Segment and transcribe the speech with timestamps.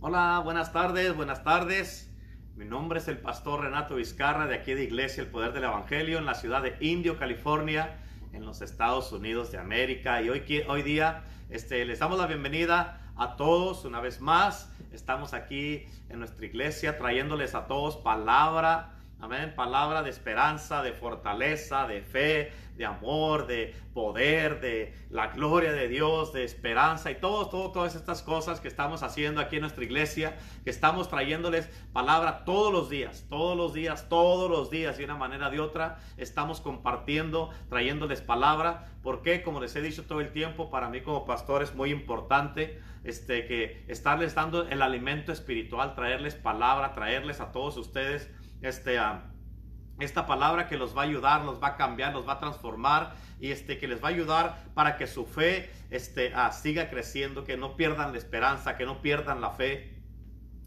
[0.00, 2.08] Hola, buenas tardes, buenas tardes.
[2.54, 6.18] Mi nombre es el pastor Renato Vizcarra de aquí de Iglesia El Poder del Evangelio
[6.18, 7.98] en la ciudad de Indio, California,
[8.32, 10.22] en los Estados Unidos de América.
[10.22, 14.72] Y hoy, hoy día este, les damos la bienvenida a todos una vez más.
[14.92, 19.52] Estamos aquí en nuestra iglesia trayéndoles a todos palabra Amén.
[19.56, 25.88] Palabra de esperanza, de fortaleza, de fe, de amor, de poder, de la gloria de
[25.88, 30.38] Dios, de esperanza y todo, todas estas cosas que estamos haciendo aquí en nuestra iglesia,
[30.62, 35.16] que estamos trayéndoles palabra todos los días, todos los días, todos los días, de una
[35.16, 40.70] manera de otra, estamos compartiendo, trayéndoles palabra, porque como les he dicho todo el tiempo,
[40.70, 46.36] para mí como pastor es muy importante este, que estarles dando el alimento espiritual, traerles
[46.36, 48.30] palabra, traerles a todos ustedes
[48.62, 48.98] este,
[50.00, 53.14] esta palabra que los va a ayudar, los va a cambiar, los va a transformar
[53.40, 57.56] y este, que les va a ayudar para que su fe este, siga creciendo, que
[57.56, 59.96] no pierdan la esperanza, que no pierdan la fe.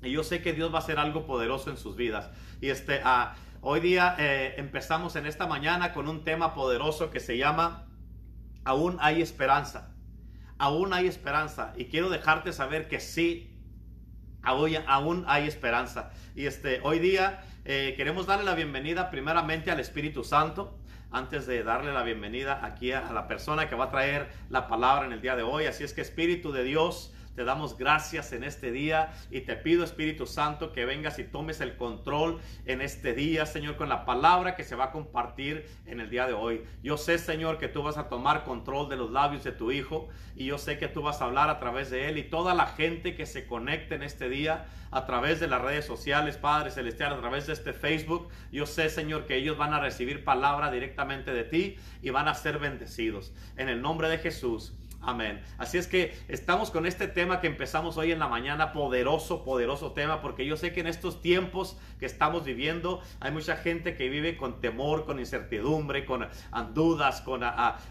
[0.02, 2.30] Y yo sé que Dios va a hacer algo poderoso en sus vidas.
[2.60, 3.02] Y este,
[3.62, 7.87] hoy día eh, empezamos en esta mañana con un tema poderoso que se llama
[8.63, 9.96] Aún hay esperanza.
[10.58, 11.74] Aún hay esperanza.
[11.77, 13.58] Y quiero dejarte saber que sí,
[14.43, 16.12] aún, aún hay esperanza.
[16.35, 20.77] Y este, hoy día eh, queremos darle la bienvenida primeramente al Espíritu Santo,
[21.12, 24.68] antes de darle la bienvenida aquí a, a la persona que va a traer la
[24.68, 25.65] palabra en el día de hoy.
[25.65, 29.84] Así es que Espíritu de Dios, te damos gracias en este día y te pido
[29.84, 34.55] Espíritu Santo que vengas y tomes el control en este día, Señor, con la palabra
[34.55, 36.63] que se va a compartir en el día de hoy.
[36.84, 40.09] Yo sé, Señor, que tú vas a tomar control de los labios de tu Hijo
[40.35, 42.68] y yo sé que tú vas a hablar a través de él y toda la
[42.68, 47.13] gente que se conecte en este día a través de las redes sociales, Padre Celestial,
[47.13, 48.27] a través de este Facebook.
[48.52, 52.35] Yo sé, Señor, que ellos van a recibir palabra directamente de ti y van a
[52.35, 53.34] ser bendecidos.
[53.55, 54.74] En el nombre de Jesús.
[55.04, 55.41] Amén.
[55.57, 59.93] Así es que estamos con este tema que empezamos hoy en la mañana, poderoso, poderoso
[59.93, 64.09] tema, porque yo sé que en estos tiempos que estamos viviendo hay mucha gente que
[64.09, 66.28] vive con temor, con incertidumbre, con
[66.75, 67.42] dudas, con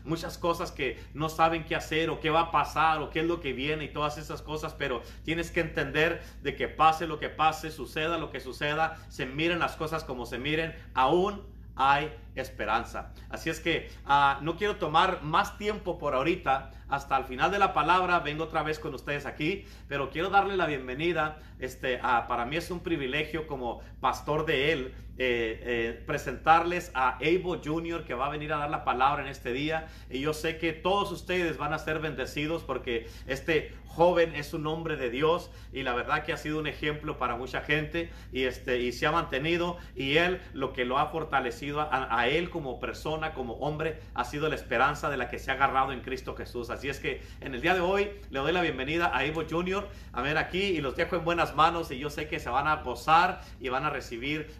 [0.04, 3.26] muchas cosas que no saben qué hacer o qué va a pasar o qué es
[3.26, 7.18] lo que viene y todas esas cosas, pero tienes que entender de que pase lo
[7.18, 11.42] que pase, suceda lo que suceda, se miren las cosas como se miren, aún
[11.80, 13.12] hay esperanza.
[13.30, 16.70] Así es que ah, no quiero tomar más tiempo por ahorita.
[16.88, 20.58] Hasta el final de la palabra vengo otra vez con ustedes aquí, pero quiero darle
[20.58, 21.38] la bienvenida.
[21.58, 27.60] Este, para mí es un privilegio como pastor de él eh, eh, presentarles a Evo
[27.62, 28.04] Jr.
[28.04, 29.86] que va a venir a dar la palabra en este día.
[30.08, 34.66] Y yo sé que todos ustedes van a ser bendecidos porque este joven es un
[34.66, 38.44] hombre de Dios y la verdad que ha sido un ejemplo para mucha gente y,
[38.44, 42.78] este, y se ha mantenido y él lo que lo ha fortalecido a, él como
[42.78, 46.36] persona, como hombre, ha sido la esperanza de la que se ha agarrado en Cristo
[46.36, 46.70] Jesús.
[46.70, 49.88] Así es que en el día de hoy le doy la bienvenida a Evo Jr.
[50.12, 52.68] a ver aquí y los dejo en buenas manos y yo sé que se van
[52.68, 54.50] a gozar y van a recibir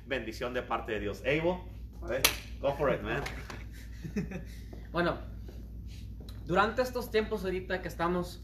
[0.54, 1.22] de parte de Dios.
[1.24, 1.64] Evo,
[2.02, 2.22] a ver,
[2.60, 3.22] go for it, man.
[4.92, 5.18] bueno,
[6.46, 8.42] durante estos tiempos ahorita que estamos,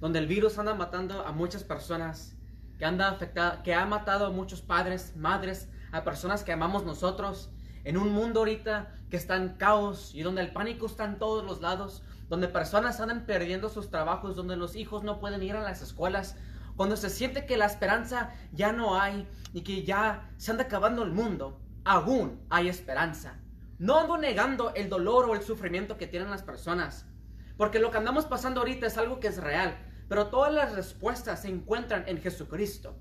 [0.00, 2.36] donde el virus anda matando a muchas personas,
[2.78, 7.50] que anda afectado, que ha matado a muchos padres, madres, a personas que amamos nosotros,
[7.84, 11.44] en un mundo ahorita que está en caos y donde el pánico está en todos
[11.44, 15.60] los lados, donde personas andan perdiendo sus trabajos, donde los hijos no pueden ir a
[15.60, 16.36] las escuelas,
[16.76, 21.02] cuando se siente que la esperanza ya no hay y que ya se anda acabando
[21.02, 23.38] el mundo, aún hay esperanza.
[23.78, 27.06] No ando negando el dolor o el sufrimiento que tienen las personas,
[27.56, 29.76] porque lo que andamos pasando ahorita es algo que es real,
[30.08, 32.96] pero todas las respuestas se encuentran en Jesucristo.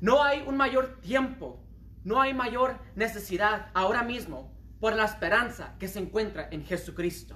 [0.00, 1.64] No hay un mayor tiempo
[2.04, 7.34] no hay mayor necesidad ahora mismo por la esperanza que se encuentra en Jesucristo.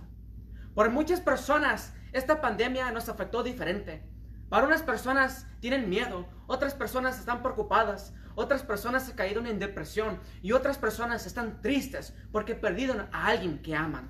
[0.75, 4.03] Por muchas personas, esta pandemia nos afectó diferente.
[4.49, 10.21] Para unas personas tienen miedo, otras personas están preocupadas, otras personas se cayeron en depresión
[10.43, 14.09] y otras personas están tristes porque perdieron a alguien que aman.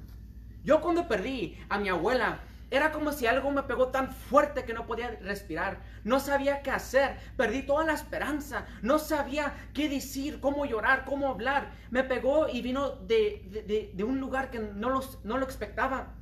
[0.62, 2.40] Yo cuando perdí a mi abuela,
[2.70, 5.80] era como si algo me pegó tan fuerte que no podía respirar.
[6.04, 7.16] No sabía qué hacer.
[7.36, 8.66] Perdí toda la esperanza.
[8.82, 11.72] No sabía qué decir, cómo llorar, cómo hablar.
[11.90, 16.14] Me pegó y vino de, un lugar que no, los, no lo expectaba.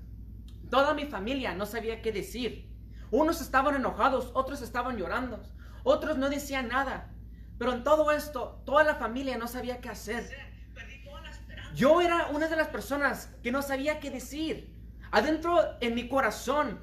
[0.71, 2.76] Toda mi familia no sabía qué decir.
[3.11, 5.43] Unos estaban enojados, otros estaban llorando,
[5.85, 7.13] otros no decían nada.
[7.59, 10.29] Pero en todo esto, toda la familia no sabía qué hacer.
[11.75, 14.75] Yo era una de las personas que no sabía qué decir.
[15.11, 16.81] Adentro en mi corazón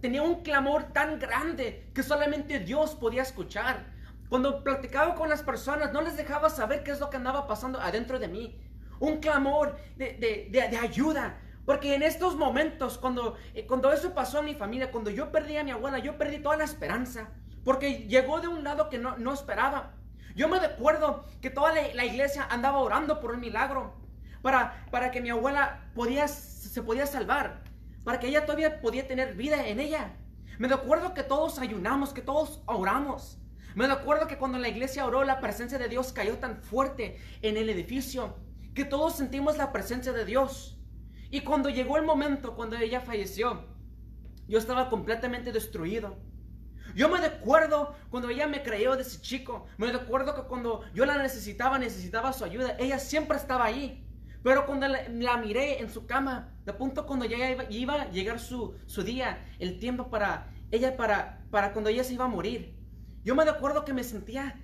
[0.00, 3.86] tenía un clamor tan grande que solamente Dios podía escuchar.
[4.28, 7.80] Cuando platicaba con las personas no les dejaba saber qué es lo que andaba pasando
[7.80, 8.60] adentro de mí.
[8.98, 11.40] Un clamor de, ayuda.
[11.66, 15.56] Porque en estos momentos, cuando, eh, cuando eso pasó a mi familia, cuando yo perdí
[15.56, 17.28] a mi abuela, yo perdí toda la esperanza.
[17.64, 19.96] porque llegó de un lado que no, no esperaba.
[20.36, 23.92] Yo me recuerdo que toda la, iglesia andaba orando por un milagro,
[24.40, 27.64] para, para que mi abuela podía, se podía salvar,
[28.04, 30.14] para que ella todavía podía tener vida en ella.
[30.58, 33.40] Me recuerdo que todos ayunamos, que todos oramos.
[33.74, 37.56] Me acuerdo que cuando la iglesia oró, la presencia de Dios cayó tan fuerte en
[37.56, 38.36] el edificio
[38.74, 40.75] que todos sentimos la presencia de Dios.
[41.30, 43.64] Y cuando llegó el momento, cuando ella falleció,
[44.48, 46.16] yo estaba completamente destruido.
[46.94, 49.66] Yo me recuerdo cuando ella me creyó de ese chico.
[49.76, 52.76] Me recuerdo que cuando yo la necesitaba, necesitaba su ayuda.
[52.78, 54.02] Ella siempre estaba ahí.
[54.42, 58.76] Pero cuando la, miré en su cama, de punto cuando ya iba, a llegar su,
[59.04, 62.76] día, el tiempo para ella, para cuando ella se iba a morir,
[63.24, 64.54] yo me acuerdo que me sentía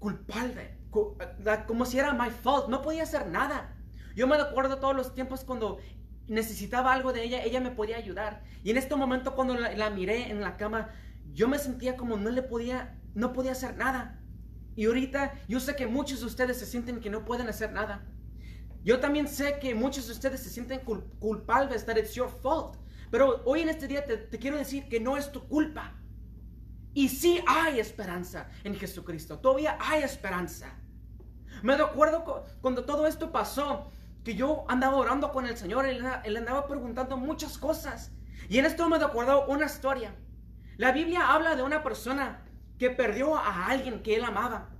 [0.00, 3.73] culpable, como si era my fault, no podía hacer nada.
[4.14, 5.78] Yo me acuerdo todos los tiempos cuando
[6.26, 8.42] necesitaba algo de ella, ella me podía ayudar.
[8.62, 10.90] Y en este momento cuando la, miré en la cama,
[11.32, 14.20] yo me sentía como no le podía, no podía hacer nada.
[14.76, 18.06] Y ahorita yo sé que muchos de ustedes se sienten que no pueden hacer nada.
[18.82, 20.80] Yo también sé que muchos de ustedes se sienten
[21.18, 22.76] culpables, that it's your fault.
[23.10, 25.94] Pero hoy en este día te quiero decir que no es tu culpa.
[26.92, 29.38] Y sí hay esperanza en Jesucristo.
[29.38, 30.78] Todavía hay esperanza.
[31.62, 33.90] Me recuerdo cuando todo esto pasó,
[34.24, 38.12] que yo andaba orando con el Señor, y él andaba preguntando muchas cosas.
[38.48, 40.14] Y en esto me recuerdo una historia.
[40.76, 42.44] La Biblia habla de una persona
[42.78, 44.70] que perdió a alguien que él amaba.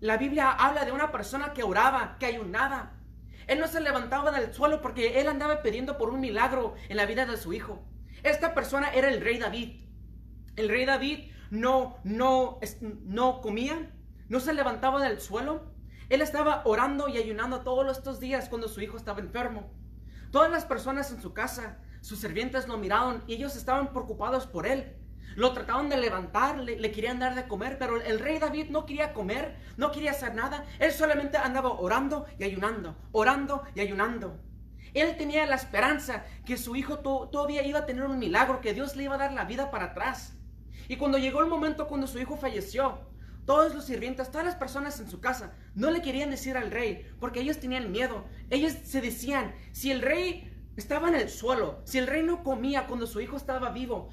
[0.00, 2.92] La Biblia habla de una persona que oraba, que ayunaba.
[3.46, 7.06] Él no se levantaba del suelo porque él andaba pidiendo por un milagro en la
[7.06, 7.82] vida de su hijo.
[8.22, 9.84] Esta persona era el rey David.
[10.56, 12.60] El rey David no, no,
[13.04, 13.90] no comía,
[14.28, 15.72] no se levantaba del suelo.
[16.08, 19.70] Él estaba orando y ayunando todos estos días cuando su hijo estaba enfermo.
[20.30, 24.66] Todas las personas en su casa, sus sirvientes lo miraron y ellos estaban preocupados por
[24.66, 24.96] él.
[25.36, 28.86] Lo trataban de levantar, le, le, querían dar de comer, pero el rey David no
[28.86, 30.64] quería comer, no quería hacer nada.
[30.78, 34.40] Él solamente andaba orando y ayunando, orando y ayunando.
[34.94, 38.96] Él tenía la esperanza que su hijo todavía iba a tener un milagro, que Dios
[38.96, 40.34] le iba a dar la vida para atrás.
[40.88, 43.06] Y cuando llegó el momento cuando su hijo falleció,
[43.48, 47.10] todos los sirvientes, todas las personas en su casa, no le querían decir al rey,
[47.18, 48.26] porque ellos tenían miedo.
[48.50, 52.86] Ellos se decían, si el rey estaba en el suelo, si el rey no comía
[52.86, 54.10] cuando su hijo estaba vivo,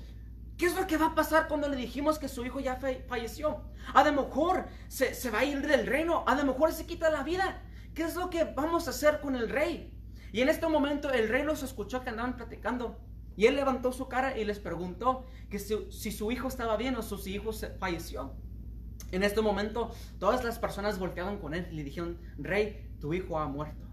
[0.57, 2.79] ¿qué es lo que va a pasar cuando le dijimos que su hijo ya
[3.09, 3.65] falleció?
[3.93, 7.09] A lo mejor se, se va a ir del reino, a lo mejor se quita
[7.09, 7.61] la vida.
[7.93, 9.93] ¿Qué es lo que vamos a hacer con el rey?
[10.31, 13.01] Y en este momento el rey los escuchó que andaban platicando.
[13.35, 17.01] Y él levantó su cara y les preguntó que si, su hijo estaba bien o
[17.01, 17.51] su hijo
[17.81, 18.33] falleció.
[19.11, 23.39] En este momento, todas las personas volteaban con él y le dijeron, Rey, tu hijo
[23.39, 23.87] ha muerto.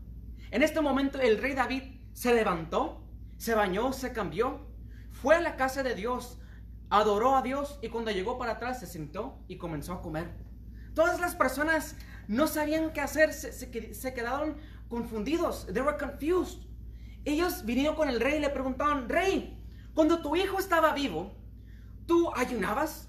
[0.51, 1.83] En este momento, el rey David
[2.13, 3.05] se levantó,
[3.37, 4.67] se bañó, se cambió,
[5.11, 6.39] fue a la casa de Dios,
[6.91, 10.31] adoró a Dios y cuando llegó para atrás se sentó y comenzó a comer.
[10.95, 11.97] Todas las personas
[12.29, 14.57] no sabían qué hacer, se, se, quedaron
[14.89, 15.67] confundidos.
[15.73, 16.73] They were confused
[17.25, 19.57] ellos vinieron con el rey y le preguntaban, rey,
[19.95, 21.33] cuando tu hijo estaba vivo,
[22.07, 23.09] ¿tú ayunabas?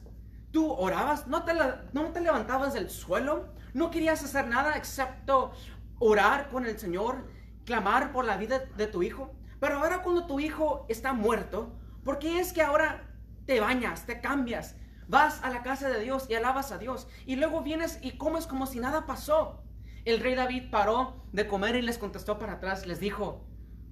[0.54, 1.26] ¿Tú orabas?
[1.26, 1.54] ¿No te,
[1.94, 3.48] ¿No te levantabas del suelo?
[3.74, 5.52] ¿No querías hacer nada excepto
[5.98, 7.28] orar con el Señor,
[7.66, 9.34] clamar por la vida de tu hijo?
[9.60, 11.74] Pero ahora cuando tu hijo está muerto,
[12.04, 13.10] ¿por qué es que ahora
[13.48, 14.76] te bañas, te cambias,
[15.08, 18.46] vas a la casa de Dios y alabas a Dios y luego vienes y comes
[18.46, 19.64] como si nada pasó?
[20.06, 23.44] El rey David paró de comer y les contestó para atrás, les dijo,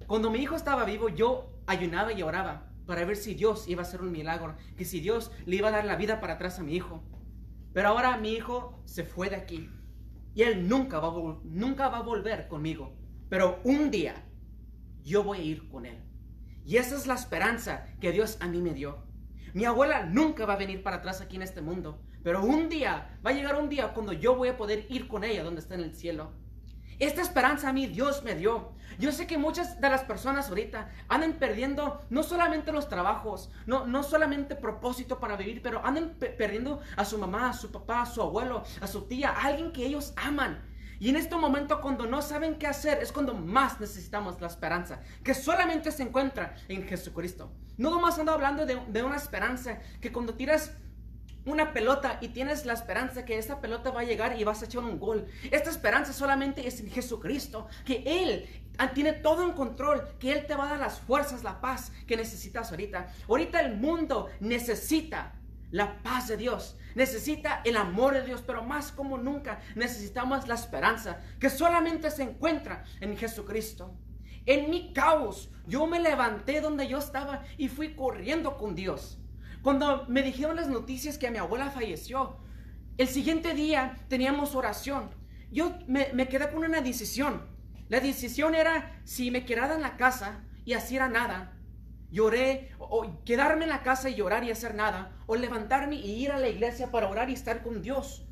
[0.06, 3.86] cuando mi hijo estaba vivo, yo ayunaba y oraba para ver si Dios iba a
[3.86, 6.62] hacer un milagro, que si Dios le iba a dar la vida para atrás a
[6.62, 7.02] mi hijo.
[7.72, 9.70] Pero ahora mi hijo se fue de aquí
[10.34, 12.96] y él nunca va nunca va a volver conmigo.
[13.28, 14.14] Pero un día
[15.02, 16.02] yo voy a ir con él.
[16.64, 19.04] Y esa es la esperanza que Dios a mí me dio.
[19.54, 23.18] Mi abuela nunca va a venir para atrás aquí en este mundo, pero un día,
[23.24, 25.74] va a llegar un día cuando yo voy a poder ir con ella donde está
[25.74, 26.32] en el cielo.
[27.02, 28.70] Esta esperanza a mí Dios me dio.
[29.00, 33.88] Yo sé que muchas de las personas ahorita andan perdiendo no solamente los trabajos, no,
[33.88, 38.06] no solamente propósito para vivir, pero andan perdiendo a su mamá, a su papá, a
[38.06, 40.62] su abuelo, a su tía, a alguien que ellos aman.
[41.00, 45.00] Y en este momento cuando no saben qué hacer es cuando más necesitamos la esperanza,
[45.24, 47.50] que solamente se encuentra en Jesucristo.
[47.78, 50.76] No nomás ando hablando de, de una esperanza que cuando tiras
[51.44, 54.66] una pelota y tienes la esperanza que esa pelota va a llegar y vas a
[54.66, 55.26] echar un gol.
[55.50, 58.48] Esta esperanza solamente es en Jesucristo, que Él
[58.94, 62.16] tiene todo en control, que Él te va a dar las fuerzas, la paz que
[62.16, 63.08] necesitas ahorita.
[63.28, 65.34] Ahorita el mundo necesita
[65.70, 70.54] la paz de Dios, necesita el amor de Dios, pero más como nunca necesitamos la
[70.54, 73.94] esperanza que solamente se encuentra en Jesucristo.
[74.44, 79.21] En mi caos, yo me levanté donde yo estaba y fui corriendo con Dios.
[79.62, 82.36] Cuando me dijeron las noticias que mi abuela falleció,
[82.98, 85.10] el siguiente día teníamos oración.
[85.52, 87.42] Yo me, quedé con una decisión.
[87.88, 91.52] La decisión era si me quedara en la casa y hacía nada,
[92.10, 96.32] lloré, o, quedarme en la casa y llorar y hacer nada, o levantarme y ir
[96.32, 98.24] a la iglesia para orar y estar con Dios.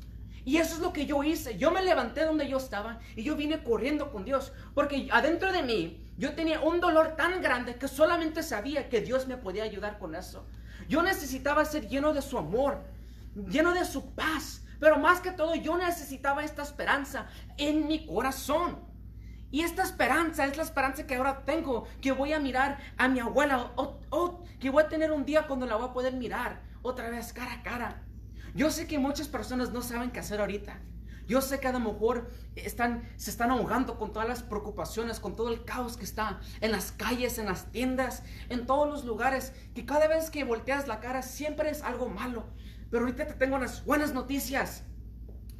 [0.43, 1.57] Y eso es lo que yo hice.
[1.57, 5.63] Yo me levanté donde yo estaba y yo vine corriendo con Dios, porque adentro de
[5.63, 9.97] mí yo tenía un dolor tan grande que solamente sabía que Dios me podía ayudar
[9.97, 10.45] con eso.
[10.87, 12.81] Yo necesitaba ser lleno de su amor,
[13.49, 18.79] lleno de su paz, pero más que todo yo necesitaba esta esperanza en mi corazón.
[19.51, 23.19] Y esta esperanza es la esperanza que ahora tengo, que voy a mirar a mi
[23.19, 27.09] abuela, o, que voy a tener un día cuando la voy a poder mirar otra
[27.09, 28.01] vez cara a cara.
[28.55, 30.79] Yo sé que muchas personas no saben qué hacer ahorita.
[31.31, 35.37] Yo sé que a lo mejor están, se están ahogando con todas las preocupaciones, con
[35.37, 39.53] todo el caos que está en las calles, en las tiendas, en todos los lugares,
[39.73, 42.47] que cada vez que volteas la cara siempre es algo malo.
[42.89, 44.83] Pero ahorita te tengo unas buenas noticias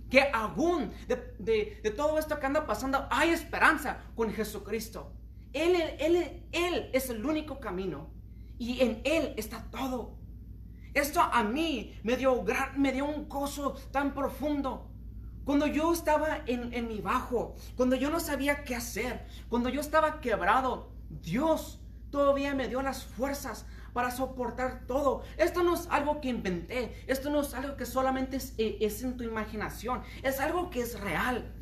[0.10, 5.13] que aún de, todo esto que anda pasando hay esperanza con Jesucristo.
[5.54, 8.10] Él, él, él es el único camino
[8.60, 10.18] y en Él está todo.
[10.94, 12.44] Esto a mí me dio,
[12.75, 14.90] me dio un gozo tan profundo.
[15.51, 19.81] Cuando yo estaba en, en mi bajo, cuando yo no sabía qué hacer, cuando yo
[19.81, 25.24] estaba quebrado, Dios todavía me dio las fuerzas para soportar todo.
[25.36, 29.17] Esto no es algo que inventé, esto no es algo que solamente es, eh, en
[29.17, 31.53] tu imaginación, es algo que es real.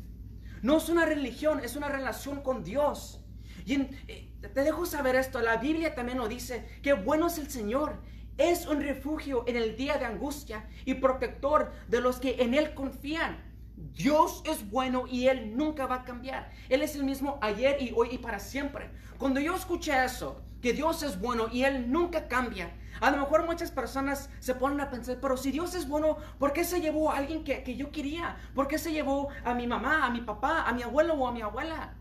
[0.62, 3.24] No es una religión, es una relación con Dios.
[3.66, 3.74] Y
[4.06, 7.96] eh, te dejo saber esto, la Biblia también nos dice que bueno es el Señor.
[8.38, 12.72] Es un refugio en el día de angustia y protector de los que en Él
[12.72, 13.49] confían.
[13.92, 16.50] Dios es bueno y Él nunca va a cambiar.
[16.68, 18.90] Él es el mismo ayer y hoy y para siempre.
[19.18, 23.46] Cuando yo escuché eso, que Dios es bueno y Él nunca cambia, a lo mejor
[23.46, 27.10] muchas personas se ponen a pensar, pero si Dios es bueno, ¿por qué se llevó
[27.10, 28.36] a alguien que, yo quería?
[28.54, 31.32] ¿Por qué se llevó a mi mamá, a mi papá, a mi abuelo o a
[31.32, 31.94] mi abuela?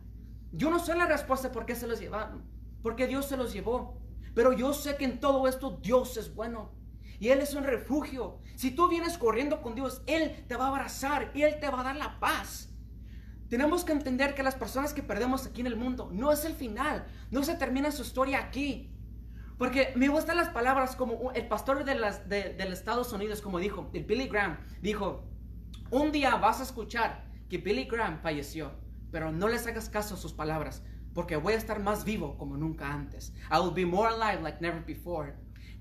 [0.51, 2.43] Yo no sé la respuesta por qué se los llevaron,
[2.81, 3.97] porque Dios se los llevó.
[4.35, 6.71] Pero yo sé que en todo esto Dios es bueno.
[7.19, 8.39] Y Él es un refugio.
[8.55, 11.81] Si tú vienes corriendo con Dios, Él te va a abrazar y Él te va
[11.81, 12.69] a dar la paz.
[13.49, 16.53] Tenemos que entender que las personas que perdemos aquí en el mundo no es el
[16.53, 18.95] final, no se termina su historia aquí.
[19.57, 23.89] Porque me gustan las palabras como el pastor de, las, de, Estados Unidos, como dijo,
[23.91, 25.27] el Billy Graham, dijo,
[25.91, 28.71] un día vas a escuchar que Billy Graham falleció,
[29.11, 30.83] pero no les hagas caso a sus palabras,
[31.13, 33.33] porque voy a estar más vivo como nunca antes.
[33.51, 35.35] I will be more alive like never before.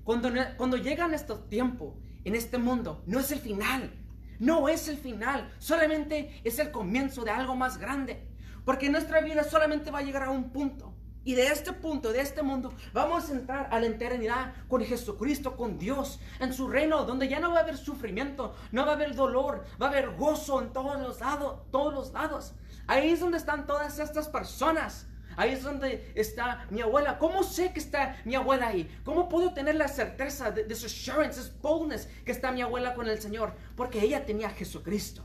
[0.09, 3.93] Cuando, cuando llegan estos tiempos en este mundo, no es el final,
[4.39, 8.27] no es el final, solamente es el comienzo de algo más grande.
[8.65, 10.95] Porque nuestra vida solamente va a llegar a un punto.
[11.23, 15.55] Y de este punto, de este mundo, vamos a entrar a la eternidad con Jesucristo,
[15.55, 18.95] con Dios, en su reino, donde ya no va a haber sufrimiento, no va a
[18.95, 22.55] haber dolor, va a haber gozo en todos los lados, todos los lados.
[22.87, 25.05] Ahí es donde están todas estas personas
[25.39, 27.17] Ahí es donde está mi abuela.
[27.17, 28.93] ¿Cómo sé que está mi abuela ahí?
[29.05, 33.21] ¿Cómo puedo tener la certeza de, su assurance, boldness que está mi abuela con el
[33.21, 33.55] Señor?
[33.77, 35.23] Porque ella tenía a Jesucristo.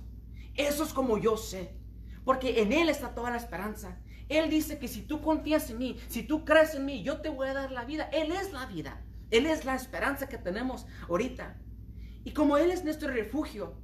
[0.55, 1.75] Eso es como yo sé.
[2.25, 3.99] Porque en Él está toda la esperanza.
[4.29, 7.29] Él dice que si tú confías en mí, si tú crees en mí, yo te
[7.29, 8.09] voy a dar la vida.
[8.13, 9.03] Él es la vida.
[9.33, 11.61] Él es la esperanza que tenemos ahorita.
[12.23, 13.81] Y como Él es nuestro refugio,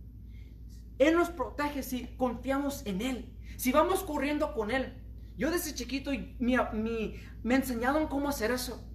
[1.01, 3.37] Él nos protege si confiamos en Él.
[3.57, 5.00] Si vamos corriendo con Él,
[5.41, 8.87] yo desde chiquito me enseñaron cómo hacer eso.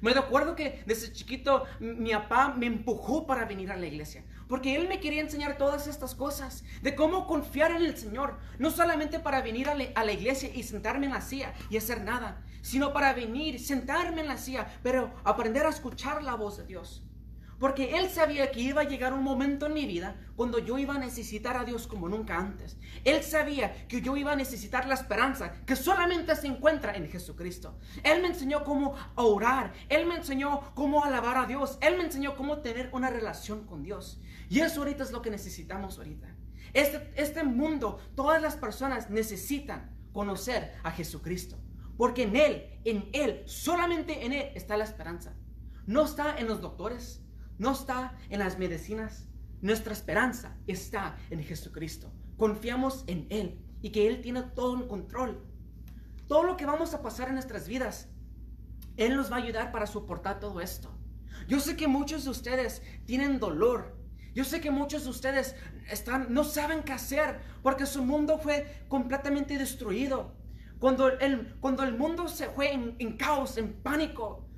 [0.00, 4.74] Me acuerdo que desde chiquito mi papá me empujó para venir a la iglesia, porque
[4.74, 9.18] él me quería enseñar todas estas cosas, de cómo confiar en el Señor, no solamente
[9.20, 12.94] para venir a, a la iglesia y sentarme en la silla y hacer nada, sino
[12.94, 17.04] para venir, sentarme en la silla, pero aprender a escuchar la voz de Dios.
[17.60, 20.94] Porque Él sabía que iba a llegar un momento en mi vida cuando yo iba
[20.94, 22.78] a necesitar a Dios como nunca antes.
[23.04, 27.78] Él sabía que yo iba a necesitar la esperanza que solamente se encuentra en Jesucristo.
[28.02, 29.74] Él me enseñó cómo orar.
[29.90, 31.76] Él me enseñó cómo alabar a Dios.
[31.82, 34.22] Él me enseñó cómo tener una relación con Dios.
[34.48, 36.34] Y eso ahorita es lo que necesitamos ahorita.
[36.72, 41.58] Este, este mundo, todas las personas necesitan conocer a Jesucristo.
[41.98, 45.34] Porque en Él, en Él, solamente en Él está la esperanza.
[45.86, 47.22] No está en los doctores,
[47.60, 49.28] no está en las medicinas.
[49.60, 52.10] Nuestra esperanza está en Jesucristo.
[52.38, 55.44] Confiamos en Él y que Él tiene todo en control.
[56.26, 58.08] Todo lo que vamos a pasar en nuestras vidas,
[58.96, 60.90] Él nos va a ayudar para soportar todo esto.
[61.48, 63.94] Yo sé que muchos de ustedes tienen dolor.
[64.34, 65.54] Yo sé que muchos de ustedes
[65.90, 70.34] están, no saben qué hacer porque su mundo fue completamente destruido.
[70.78, 74.49] Cuando el, cuando el mundo se fue en caos, en pánico,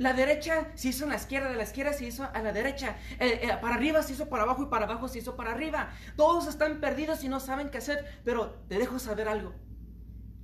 [0.00, 2.96] La derecha se hizo en la izquierda, de la izquierda se hizo a la derecha.
[3.18, 5.90] Eh, eh, para arriba se hizo para abajo y para abajo se hizo para arriba.
[6.16, 8.06] Todos están perdidos y no saben qué hacer.
[8.24, 9.52] Pero te dejo saber algo.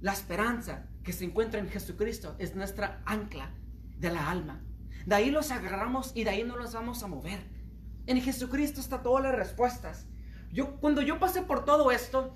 [0.03, 3.51] La esperanza que se encuentra en Jesucristo es nuestra ancla
[3.97, 4.63] de la alma.
[5.07, 7.41] De ahí los agarramos y de ahí no los vamos a mover.
[8.05, 10.05] En Jesucristo está todas las respuestas.
[10.53, 12.35] Yo, cuando yo pasé por todo esto,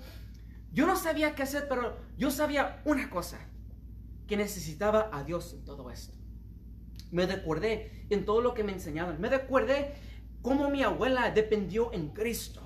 [0.73, 3.37] yo no sabía qué hacer, pero yo sabía una cosa,
[4.25, 6.20] que necesitaba a Dios en todo esto.
[7.11, 9.19] Me recordé en todo lo que me enseñaban.
[9.19, 9.93] Me recordé
[10.41, 12.61] cómo mi abuela dependió en Cristo.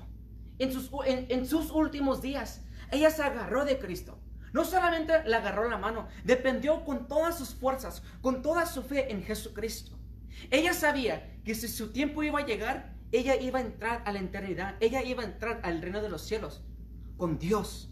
[0.57, 4.19] En sus, últimos días, ella se agarró de Cristo.
[4.53, 9.11] No solamente le agarró la mano, dependió con todas sus fuerzas, con toda su fe
[9.11, 9.97] en Jesucristo.
[10.49, 14.19] Ella sabía que si su tiempo iba a llegar, ella iba a entrar a la
[14.19, 16.63] eternidad, ella iba a entrar al reino de los cielos
[17.17, 17.91] con Dios.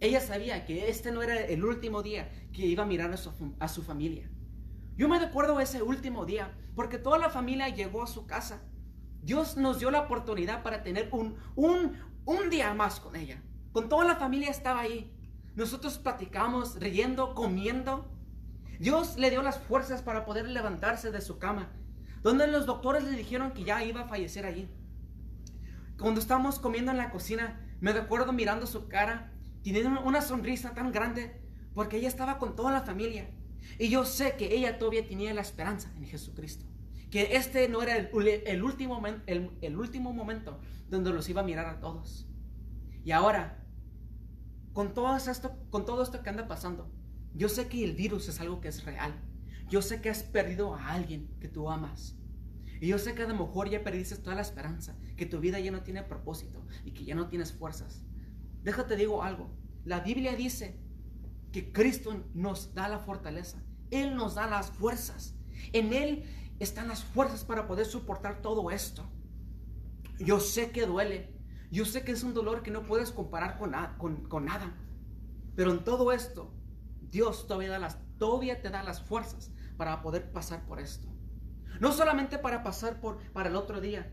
[0.00, 3.12] Ella sabía que este no era el último día que iba a mirar
[3.58, 4.30] a su familia.
[4.98, 8.62] Yo me recuerdo ese último día porque toda la familia llegó a su casa.
[9.22, 13.40] Dios nos dio la oportunidad para tener un, un, un día más con ella.
[13.70, 15.16] Con toda la familia estaba ahí.
[15.54, 18.10] Nosotros platicamos, riendo, comiendo.
[18.80, 21.70] Dios le dio las fuerzas para poder levantarse de su cama,
[22.22, 24.68] donde los doctores le dijeron que ya iba a fallecer allí.
[25.96, 30.90] Cuando estábamos comiendo en la cocina, me recuerdo mirando su cara, teniendo una sonrisa tan
[30.90, 31.40] grande,
[31.72, 33.30] porque ella estaba con toda la familia.
[33.78, 36.64] Y yo sé que ella todavía tenía la esperanza en Jesucristo.
[37.10, 40.60] Que este no era el, último, el último momento
[40.90, 42.28] donde los iba a mirar a todos.
[43.04, 43.64] Y ahora
[44.78, 46.88] con todo esto, con todo esto que anda pasando,
[47.34, 49.12] yo sé que el virus es algo que es real.
[49.68, 52.16] Yo sé que has perdido a alguien que tú amas.
[52.80, 55.58] Y yo sé que a lo mejor ya perdiste toda la esperanza, que tu vida
[55.58, 58.04] ya no tiene propósito y que ya no tienes fuerzas.
[58.62, 59.50] Déjate digo algo.
[59.84, 60.78] La Biblia dice
[61.52, 63.62] que Cristo nos da la fortaleza.
[63.90, 65.34] Él nos da las fuerzas.
[65.72, 66.24] En Él
[66.58, 69.08] están las fuerzas para poder soportar todo esto.
[70.18, 71.34] Yo sé que duele.
[71.70, 74.74] Yo sé que es un dolor que no puedes comparar con, con, nada.
[75.54, 76.54] Pero en todo esto,
[77.10, 77.78] Dios todavía,
[78.18, 81.08] todavía te da las fuerzas para poder pasar por esto.
[81.80, 84.12] No solamente para pasar por, para el otro día,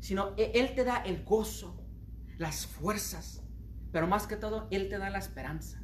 [0.00, 1.82] sino e, Él te da el gozo,
[2.36, 3.42] las fuerzas,
[3.92, 5.77] pero más que todo, Él te da la esperanza,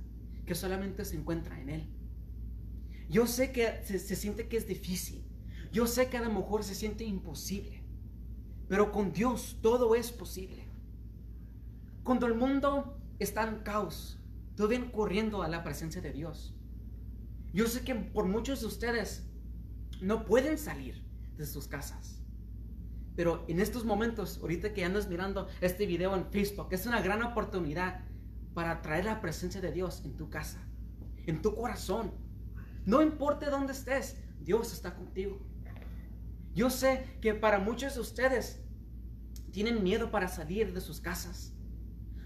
[0.47, 1.89] que solamente se encuentra en Él.
[3.09, 5.25] Yo sé que se, siente que es difícil,
[5.73, 7.83] yo sé que a lo mejor se siente imposible,
[8.69, 10.65] pero con Dios todo es posible.
[12.03, 14.19] Cuando el mundo está en caos,
[14.57, 16.55] todo viene corriendo a la presencia de Dios.
[17.53, 19.27] Yo sé que por muchos de ustedes
[20.01, 21.05] no pueden salir
[21.37, 22.21] de sus casas.
[23.17, 27.23] Pero en estos momentos, ahorita que andas mirando este video en Facebook, es una gran
[27.23, 28.01] oportunidad
[28.55, 30.67] para traer la presencia de Dios en tu casa,
[31.27, 32.13] en tu corazón.
[32.87, 35.45] No importa dónde estés, Dios está contigo.
[36.55, 38.63] Yo sé que para muchos de ustedes
[39.51, 41.53] tienen miedo para salir de sus casas.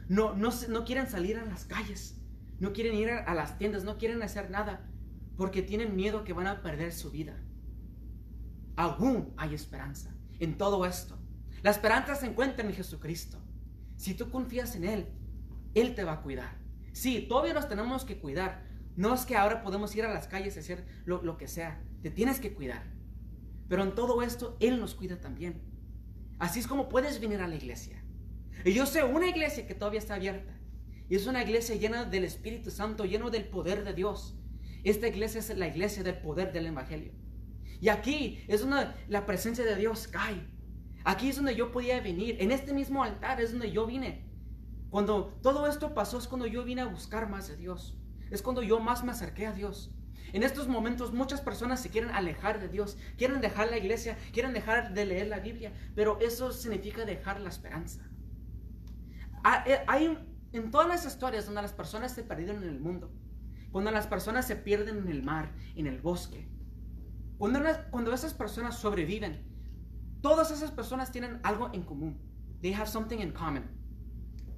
[0.08, 2.20] No, no, no quieren salir a las calles,
[2.58, 4.90] no quieren ir a, las tiendas, no quieren hacer nada,
[5.36, 7.42] porque tienen miedo que van a perder su vida.
[8.76, 11.18] Aún hay esperanza en todo esto.
[11.62, 13.38] La esperanza se encuentra en Jesucristo.
[13.96, 15.08] Si tú confías en Él,
[15.74, 16.58] Él te va a cuidar.
[16.92, 18.66] Sí, todavía nos tenemos que cuidar.
[18.96, 21.80] No es que ahora podemos ir a las calles y hacer lo, que sea.
[22.02, 22.92] Te tienes que cuidar.
[23.68, 25.62] Pero en todo esto, Él nos cuida también.
[26.38, 28.02] Así es como puedes venir a la iglesia.
[28.64, 30.58] Y yo sé una iglesia que todavía está abierta.
[31.08, 34.36] Y es una iglesia llena del Espíritu Santo, lleno del poder de Dios.
[34.84, 37.12] Esta iglesia es la iglesia del poder del Evangelio.
[37.80, 40.46] Y aquí es donde la presencia de Dios cae.
[41.04, 42.36] Aquí es donde yo podía venir.
[42.40, 44.27] En este mismo altar es donde yo vine.
[44.90, 47.96] Cuando todo esto pasó es cuando yo vine a buscar más de Dios.
[48.30, 49.92] Es cuando yo más me acerqué a Dios.
[50.32, 54.52] En estos momentos muchas personas se quieren alejar de Dios, quieren dejar la iglesia, quieren
[54.52, 58.10] dejar de leer la Biblia, pero eso significa dejar la esperanza.
[59.42, 60.18] Ah, eh, hay
[60.52, 63.10] en todas las historias donde las personas se perdieron en el mundo,
[63.70, 66.48] cuando las personas se pierden en el mar, en el bosque,
[67.38, 69.46] cuando, cuando esas personas sobreviven,
[70.20, 72.20] todas esas personas tienen algo en común.
[72.60, 73.77] They have something in common.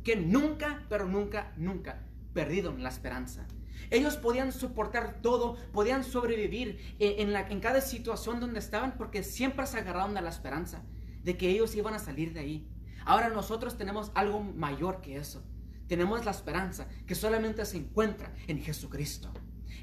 [0.04, 3.46] Que nunca, pero nunca, nunca perdieron la esperanza.
[3.90, 9.66] Ellos podían soportar todo, podían sobrevivir en, la, en cada situación donde estaban porque siempre
[9.66, 10.82] se agarraron a la esperanza
[11.24, 12.68] de que ellos iban a salir de ahí.
[13.04, 15.42] Ahora nosotros tenemos algo mayor que eso.
[15.88, 19.32] Tenemos la esperanza que solamente se encuentra en Jesucristo.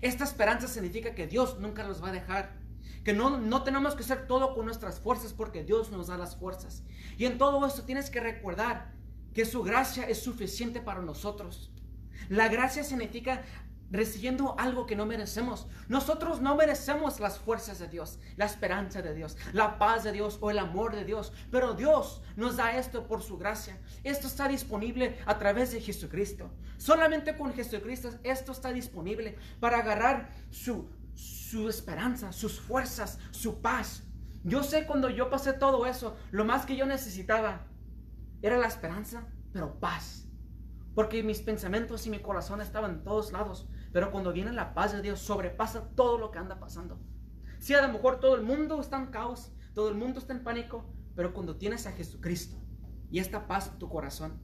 [0.02, 2.60] Esta esperanza significa que Dios nunca nos va a dejar.
[3.04, 6.38] Que no, no tenemos que hacer todo con nuestras fuerzas porque Dios nos da las
[6.38, 6.84] fuerzas.
[7.18, 8.94] Y en todo esto tienes que recordar
[9.38, 11.70] que su gracia es suficiente para nosotros.
[12.28, 13.44] La gracia significa
[13.92, 15.68] recibiendo algo que no merecemos.
[15.88, 20.40] Nosotros no merecemos las fuerzas de Dios, la esperanza de Dios, la paz de Dios
[20.42, 23.78] o el amor de Dios, pero Dios nos da esto por su gracia.
[24.04, 26.50] Esto está disponible a través de Jesucristo.
[26.80, 34.02] Solamente con Jesucristo esto está disponible para agarrar su, su esperanza, sus fuerzas, su paz.
[34.44, 37.68] Yo sé cuando yo pasé todo eso, lo más que yo necesitaba
[38.42, 40.28] era la esperanza, pero paz.
[40.94, 43.68] Porque mis pensamientos y mi corazón estaban en todos lados.
[43.94, 47.00] Pero cuando viene la paz de Dios, sobrepasa todo lo que anda pasando.
[47.60, 50.44] Si a lo mejor todo el mundo está en caos, todo el mundo está en
[50.44, 52.58] pánico, pero cuando tienes a Jesucristo
[53.10, 54.40] y esta paz en tu corazón,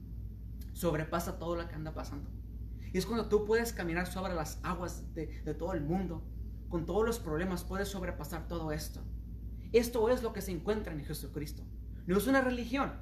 [0.72, 2.30] sobrepasa todo lo que anda pasando.
[2.92, 6.24] Y es cuando tú puedes caminar sobre las aguas de, de todo el mundo.
[6.68, 9.00] Con todos los problemas puedes sobrepasar todo esto.
[9.72, 11.64] Esto es lo que se encuentra en Jesucristo.
[12.06, 12.92] No es una religión.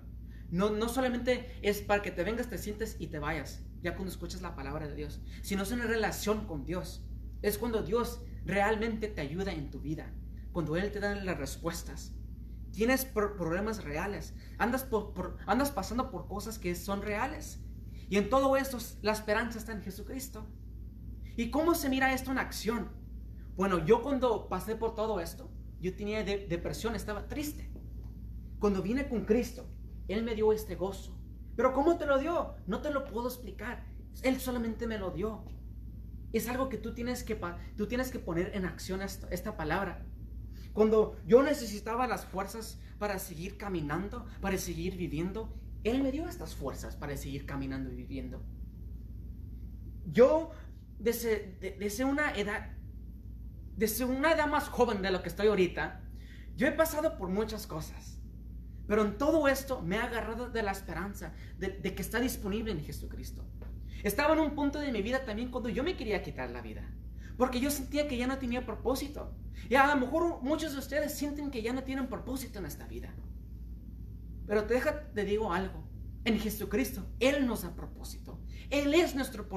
[0.53, 4.13] No, no solamente es para que te vengas, te sientes y te vayas ya cuando
[4.13, 7.05] escuchas la palabra de Dios, sino es una relación con Dios.
[7.43, 10.13] Es cuando Dios realmente te ayuda en tu vida,
[10.53, 12.15] cuando Él te da las respuestas.
[12.71, 17.61] Tienes problemas reales, andas, por, andas pasando por cosas que son reales.
[18.09, 20.47] Y en todo esto la esperanza está en Jesucristo.
[21.37, 22.91] ¿Y cómo se mira esto en acción?
[23.57, 27.71] Bueno, yo cuando pasé por todo esto, yo tenía depresión, estaba triste.
[28.59, 29.67] Cuando vine con Cristo,
[30.13, 31.17] Él me dio este gozo,
[31.57, 32.55] pero ¿cómo te lo dio?
[32.67, 33.85] No te lo puedo explicar.
[34.23, 35.45] Él solamente me lo dio.
[36.33, 37.39] Es algo que tú tienes que,
[37.77, 40.07] tú tienes que poner en acción esta, palabra.
[40.73, 46.55] Cuando yo necesitaba las fuerzas para seguir caminando, para seguir viviendo, Él me dio estas
[46.55, 48.43] fuerzas para seguir caminando y viviendo.
[50.11, 50.51] Yo,
[50.99, 52.71] desde, desde una edad,
[53.77, 56.01] desde una edad más joven de lo que estoy ahorita,
[56.57, 58.22] yo he pasado por muchas cosas.
[58.93, 62.85] Pero en todo esto me ha agarrado de la esperanza de, que está disponible en
[62.85, 63.43] Jesucristo.
[64.03, 66.87] Estaba en un punto de mi vida también cuando yo me quería quitar la vida.
[67.39, 69.35] Porque yo sentía que ya no tenía propósito.
[69.71, 72.87] Y a lo mejor muchos de ustedes sienten que ya no tienen propósito en esta
[72.87, 73.15] vida.
[74.47, 75.89] Pero te, deja, te digo algo.
[76.27, 78.43] En Jesucristo, Él nos da propósito.
[78.69, 79.49] Él es nuestro,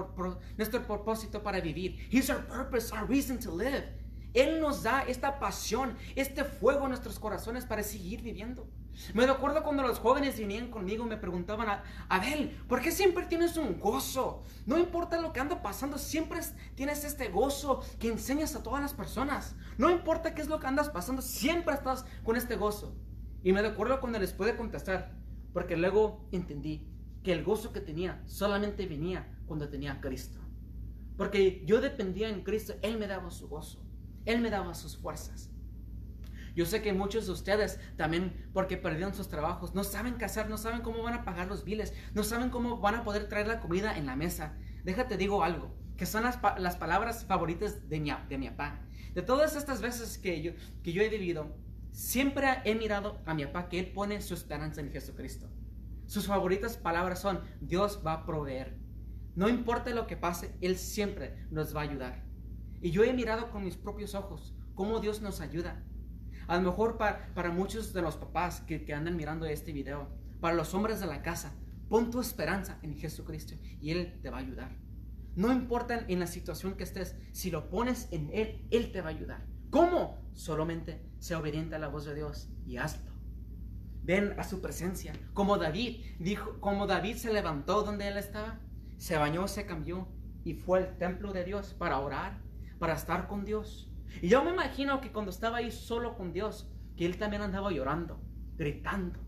[0.55, 2.07] nuestro propósito para vivir.
[2.09, 3.83] He's our purpose, our reason to live.
[4.33, 8.71] Él nos da esta pasión, este fuego en nuestros corazones para seguir viviendo.
[9.13, 13.57] Me acuerdo cuando los jóvenes venían conmigo y me preguntaban, Abel, ¿por qué siempre tienes
[13.57, 14.43] un gozo?
[14.65, 16.39] No importa lo que anda pasando, siempre
[16.75, 19.55] tienes este gozo que enseñas a todas las personas.
[19.77, 22.95] No importa qué es lo que andas pasando, siempre estás con este gozo.
[23.43, 25.15] Y me acuerdo cuando les pude contestar,
[25.53, 26.87] porque luego entendí
[27.23, 30.39] que el gozo que tenía solamente venía cuando tenía a Cristo.
[31.17, 33.81] Porque yo dependía en Cristo, Él me daba su gozo.
[34.25, 35.51] Él me daba sus fuerzas.
[36.55, 40.49] Yo sé que muchos de ustedes también, porque perdieron sus trabajos, no saben qué hacer,
[40.49, 43.47] no saben cómo van a pagar los biles, no saben cómo van a poder traer
[43.47, 44.57] la comida en la mesa.
[44.83, 48.79] Déjate digo algo, que son las, las palabras favoritas de mi, de mi papá.
[49.13, 50.51] De todas estas veces que yo,
[50.83, 51.55] que yo he vivido,
[51.91, 55.49] siempre he mirado a mi papá que él pone su esperanza en Jesucristo.
[56.07, 58.77] Sus favoritas palabras son, Dios va a proveer.
[59.35, 62.23] No importa lo que pase, Él siempre nos va a ayudar.
[62.81, 65.83] Y yo he mirado con mis propios ojos cómo Dios nos ayuda.
[66.47, 70.09] A lo mejor para, para muchos de los papás que, que andan mirando este video,
[70.39, 71.53] para los hombres de la casa,
[71.89, 74.77] pon tu esperanza en Jesucristo y Él te va a ayudar.
[75.35, 79.07] No importa en la situación que estés, si lo pones en Él, Él te va
[79.07, 79.45] a ayudar.
[79.69, 80.17] ¿Cómo?
[80.33, 83.11] Solamente sea obediente a la voz de Dios y hazlo.
[84.03, 88.59] Ven a su presencia, como David dijo, como David se levantó donde él estaba,
[88.97, 90.07] se bañó, se cambió
[90.43, 92.45] y fue al templo de Dios para orar
[92.79, 93.91] para estar con Dios.
[94.21, 97.71] Y yo me imagino que cuando estaba ahí solo con Dios, que él también andaba
[97.71, 98.21] llorando,
[98.57, 99.19] gritando,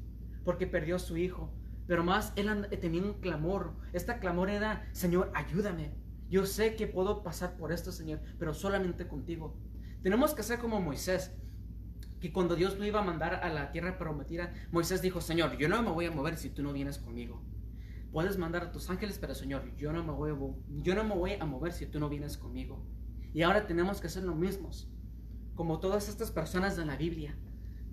[0.44, 1.54] porque perdió a su hijo.
[1.88, 3.76] Pero más él tenía un clamor.
[3.94, 5.94] Esta clamor era, Señor, ayúdame.
[6.30, 9.58] Yo sé que puedo pasar por esto, Señor, pero solamente contigo.
[10.04, 11.34] Tenemos que ser como Moisés,
[12.20, 15.70] que cuando Dios lo iba a mandar a la tierra prometida, Moisés dijo, Señor, yo
[15.70, 17.42] no me voy a mover si tú no vienes conmigo.
[18.12, 20.34] Puedes mandar a tus ángeles, pero Señor, yo no me voy
[20.82, 22.86] yo no me voy a mover si tú no vienes conmigo.
[23.38, 24.90] Y ahora tenemos que ser lo mismos,
[25.54, 27.38] como todas estas personas de la Biblia,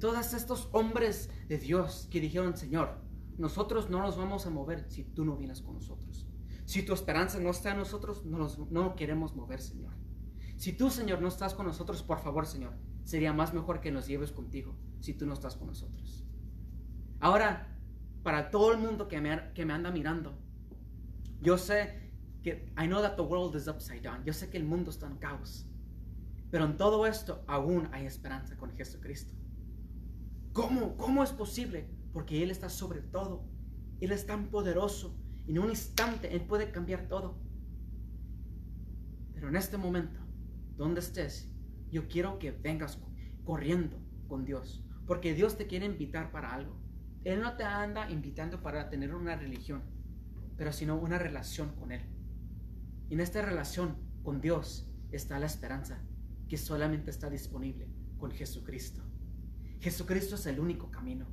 [0.00, 3.02] todos estos hombres de Dios que dijeron, Señor,
[3.36, 6.26] nosotros no nos vamos a mover si tú no vienes con nosotros.
[6.64, 9.92] Si tu esperanza no está en nosotros, no, nos, no queremos mover, Señor.
[10.56, 14.06] Si tú, Señor, no estás con nosotros, por favor, Señor, sería más mejor que nos
[14.06, 16.24] lleves contigo si tú no estás con nosotros.
[17.20, 17.78] Ahora,
[18.22, 20.38] para todo el mundo que me, que me anda mirando,
[21.42, 22.03] yo sé
[22.44, 24.22] que I know that the world is upside down.
[24.24, 25.66] Yo sé que el mundo está en caos.
[26.50, 29.34] Pero en todo esto aún hay esperanza con Jesucristo.
[30.52, 30.96] ¿Cómo?
[30.96, 31.88] ¿Cómo es posible?
[32.12, 33.44] Porque Él está sobre todo.
[34.00, 35.18] Él es tan poderoso.
[35.48, 37.40] En un instante Él puede cambiar todo.
[39.32, 40.20] Pero en este momento,
[40.76, 41.50] donde estés,
[41.90, 43.00] yo quiero que vengas
[43.44, 46.78] corriendo con Dios, porque Dios te quiere invitar para algo.
[47.24, 49.82] Él no te anda invitando para tener una religión,
[50.56, 52.13] pero sino una relación con Él.
[53.14, 56.02] En esta relación con Dios está la esperanza
[56.48, 59.04] que solamente está disponible con Jesucristo.
[59.78, 61.28] Jesucristo es el único camino.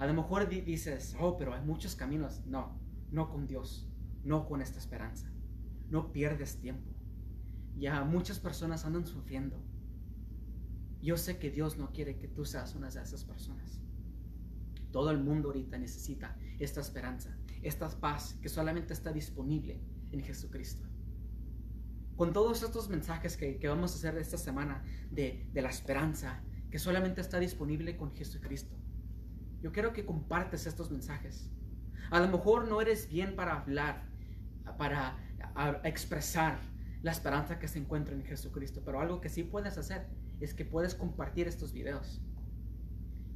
[0.00, 2.44] A lo mejor dices, oh, pero hay muchos caminos.
[2.44, 2.76] No,
[3.12, 3.88] no con Dios,
[4.24, 5.32] no con esta esperanza.
[5.90, 6.90] No pierdes tiempo.
[7.76, 9.62] Ya muchas personas andan sufriendo.
[11.00, 13.80] Yo sé que Dios no quiere que tú seas una de esas personas.
[14.90, 19.80] Todo el mundo ahorita necesita esta esperanza, esta paz que solamente está disponible
[20.12, 20.86] en Jesucristo.
[22.16, 26.78] Con todos estos mensajes que, vamos a hacer esta semana de, de la esperanza que
[26.78, 28.76] solamente está disponible con Jesucristo,
[29.60, 31.50] yo quiero que compartes estos mensajes.
[32.10, 34.08] A lo mejor no eres bien para hablar,
[34.76, 35.16] para
[35.84, 36.58] expresar
[37.02, 40.08] la esperanza que se encuentra en Jesucristo, pero algo que sí puedes hacer
[40.40, 42.20] es que puedes compartir estos videos.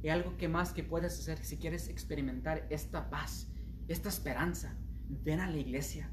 [0.03, 3.51] Y algo que más que puedes hacer si quieres experimentar esta paz,
[3.87, 6.11] esta esperanza, ven a la iglesia.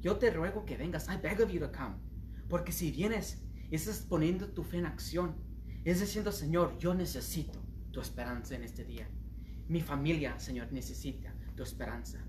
[0.00, 1.08] Yo te ruego que vengas.
[1.08, 1.96] I beg of you to come.
[2.48, 5.36] Porque si vienes, estás poniendo tu fe en acción.
[5.84, 9.08] Es diciendo, Señor, yo necesito tu esperanza en este día.
[9.68, 12.24] Mi familia, Señor, necesita tu esperanza.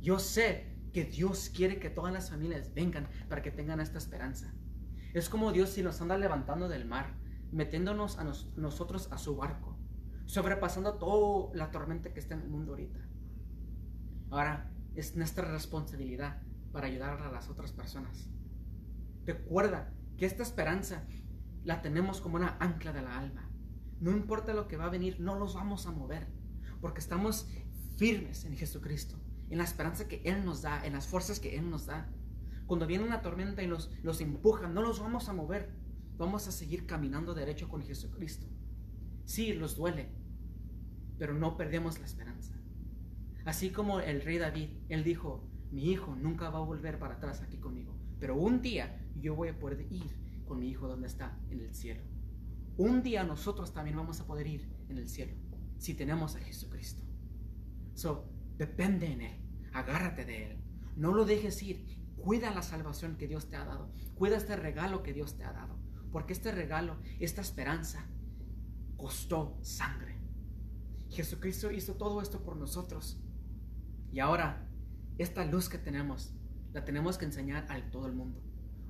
[0.00, 4.54] Yo sé que Dios quiere que todas las familias vengan para que tengan esta esperanza.
[5.12, 7.16] Es como Dios si nos anda levantando del mar,
[7.50, 9.78] metiéndonos a nosotros a su barco,
[10.26, 13.00] sobrepasando toda la tormenta que está en el mundo ahorita.
[14.30, 16.42] Ahora es nuestra responsabilidad
[16.74, 18.28] para ayudar a las otras personas.
[19.24, 21.06] Recuerda que esta esperanza
[21.62, 23.48] la tenemos como una ancla de la alma.
[24.00, 26.26] No importa lo que va a venir, no los vamos a mover,
[26.80, 27.46] porque estamos
[27.96, 31.70] firmes en Jesucristo, en la esperanza que Él nos da, en las fuerzas que Él
[31.70, 32.10] nos da.
[32.66, 35.72] Cuando viene una tormenta y los, los empuja, no los vamos a mover.
[36.16, 38.48] Vamos a seguir caminando derecho con Jesucristo.
[39.24, 40.10] Sí, los duele,
[41.18, 42.52] pero no perdemos la esperanza.
[43.44, 47.42] Así como el rey David, él dijo, mi hijo nunca va a volver para atrás
[47.42, 51.38] aquí conmigo, pero un día yo voy a poder ir con mi hijo donde está,
[51.50, 52.02] en el cielo.
[52.76, 55.34] Un día nosotros también vamos a poder ir en el cielo,
[55.78, 57.02] si tenemos a Jesucristo.
[57.94, 59.40] So, depende en Él,
[59.72, 60.58] agárrate de Él,
[60.96, 63.90] no lo dejes ir, Cuida la salvación que Dios te ha dado.
[64.14, 65.78] Cuida este regalo que Dios te ha dado.
[66.10, 68.06] Porque este regalo, esta esperanza,
[68.96, 70.18] costó sangre.
[71.10, 73.20] Jesucristo hizo todo esto por nosotros.
[74.10, 74.66] Y ahora,
[75.18, 76.34] esta luz que tenemos,
[76.72, 78.42] la tenemos que enseñar a todo el mundo.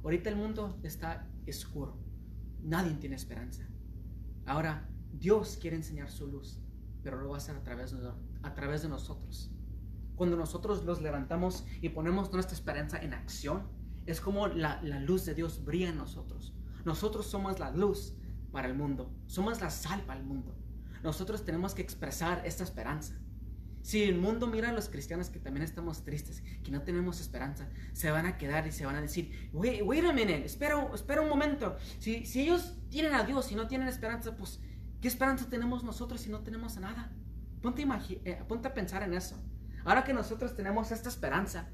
[0.02, 1.98] Ahorita el mundo está oscuro.
[2.62, 3.66] Nadie tiene esperanza.
[4.46, 6.60] Ahora, Dios quiere enseñar su luz,
[7.02, 8.10] pero lo va a hacer a través de,
[8.42, 9.50] a través de nosotros.
[10.16, 13.68] Cuando nosotros los levantamos y ponemos nuestra esperanza en acción,
[14.06, 16.54] es como la, luz de Dios brilla en nosotros.
[16.84, 18.14] Nosotros somos la luz
[18.52, 20.54] para el mundo, somos la sal para el mundo.
[21.02, 23.18] Nosotros tenemos que expresar esta esperanza.
[23.84, 27.68] Si el mundo mira a los cristianos que también estamos tristes, que no tenemos esperanza,
[27.92, 31.20] se van a quedar y se van a decir, wait, wait a minute, espera, espera
[31.20, 31.76] un momento.
[31.98, 34.58] Si, ellos tienen a Dios y no tienen esperanza, pues,
[35.02, 37.12] ¿qué esperanza tenemos nosotros si no tenemos nada?
[37.60, 37.86] Ponte,
[38.24, 39.36] eh, ponte a pensar en eso.
[39.84, 41.68] Ahora que nosotros tenemos esta esperanza,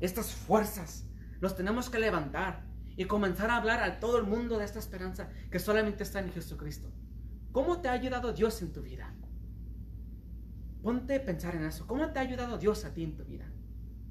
[0.00, 1.06] estas fuerzas,
[1.40, 2.64] nos tenemos que levantar
[2.96, 6.32] y comenzar a hablar a todo el mundo de esta esperanza que solamente está en
[6.32, 6.90] Jesucristo.
[7.52, 9.14] ¿Cómo te ha ayudado Dios en tu vida?
[10.84, 11.86] Ponte a pensar en eso.
[11.86, 13.50] ¿Cómo te ha ayudado Dios a ti en tu vida?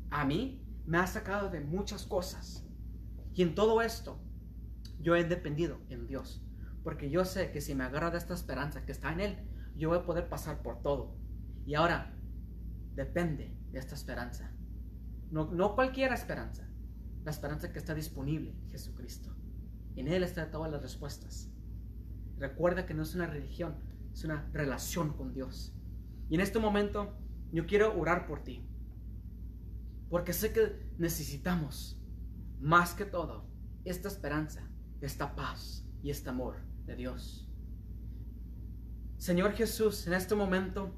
[0.10, 2.68] A mí me ha sacado de muchas cosas.
[3.36, 4.20] Y en todo esto,
[5.00, 6.44] yo he dependido en Dios.
[6.84, 9.38] Porque yo sé que si me agarro de esta esperanza que está en Él,
[9.76, 11.16] yo voy a poder pasar por todo.
[11.64, 12.18] Y ahora,
[12.96, 14.52] depende de esta esperanza.
[15.30, 16.68] No, no cualquier esperanza,
[17.24, 19.32] la esperanza que está disponible en Jesucristo.
[19.96, 21.52] En Él están todas las respuestas.
[22.40, 23.76] Recuerda que no es una religión,
[24.12, 25.78] es una relación con Dios.
[26.30, 27.18] Y en este momento
[27.52, 28.68] yo quiero orar por ti.
[30.10, 32.00] Porque sé que necesitamos,
[32.60, 33.48] más que todo,
[33.84, 34.70] esta esperanza,
[35.02, 37.50] esta paz y este amor de Dios.
[39.18, 40.94] Señor Jesús, en este momento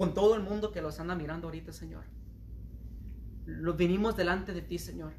[0.00, 2.04] con todo el mundo que los anda mirando ahorita, Señor.
[3.44, 5.12] Lo vinimos delante de ti, Señor.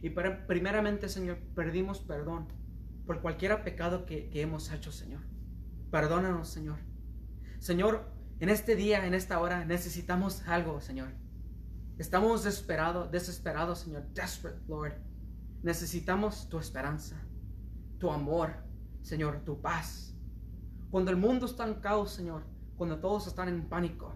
[0.00, 2.46] Y primeramente, Señor, perdimos perdón
[3.04, 5.22] por cualquier pecado que, hemos hecho, Señor.
[5.90, 6.78] Perdónanos, Señor.
[7.58, 8.11] Señor,
[8.42, 11.10] en este día, en esta hora, necesitamos algo, Señor.
[11.96, 14.02] Estamos desesperados, desesperados, Señor.
[14.14, 14.94] Desperate, Lord.
[15.62, 17.14] Necesitamos tu esperanza,
[18.00, 18.54] tu amor,
[19.00, 20.16] Señor, tu paz.
[20.90, 22.42] Cuando el mundo está en caos, Señor,
[22.76, 24.12] cuando todos están en pánico.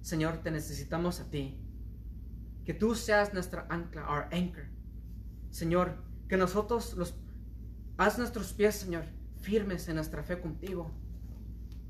[0.00, 1.60] Señor, te necesitamos a ti.
[2.64, 4.66] Que tú seas nuestra ancla, our anchor.
[5.50, 5.96] Señor,
[6.28, 7.16] que nosotros los
[7.96, 9.06] haz nuestros pies, Señor,
[9.40, 10.92] firmes en nuestra fe contigo.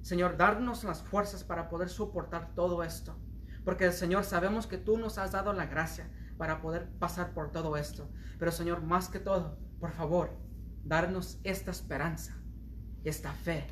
[0.05, 3.17] Señor, darnos las fuerzas para poder soportar todo esto.
[3.65, 7.79] Porque, Señor, sabemos que tú nos has dado la gracia para poder pasar por todo
[7.79, 8.11] esto.
[8.39, 10.39] Pero, Señor, más que todo, por favor,
[10.85, 12.37] darnos esta esperanza,
[13.03, 13.67] esta fe,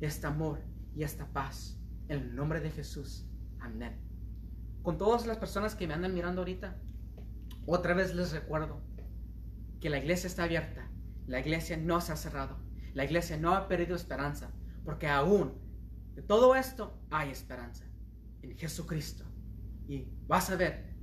[0.00, 0.60] este amor
[0.94, 1.80] y esta paz.
[2.06, 3.26] En el nombre de Jesús.
[3.58, 4.00] Amén.
[4.84, 6.76] Con todas las personas que me andan mirando ahorita,
[7.66, 8.80] otra vez les recuerdo
[9.80, 10.88] que la iglesia está abierta.
[11.26, 12.60] La iglesia no se ha cerrado.
[12.94, 14.52] La iglesia no ha perdido esperanza.
[14.84, 15.61] Porque aún
[16.14, 17.84] de todo esto hay esperanza
[18.42, 19.24] en Jesucristo.
[19.88, 20.94] Y vas a ver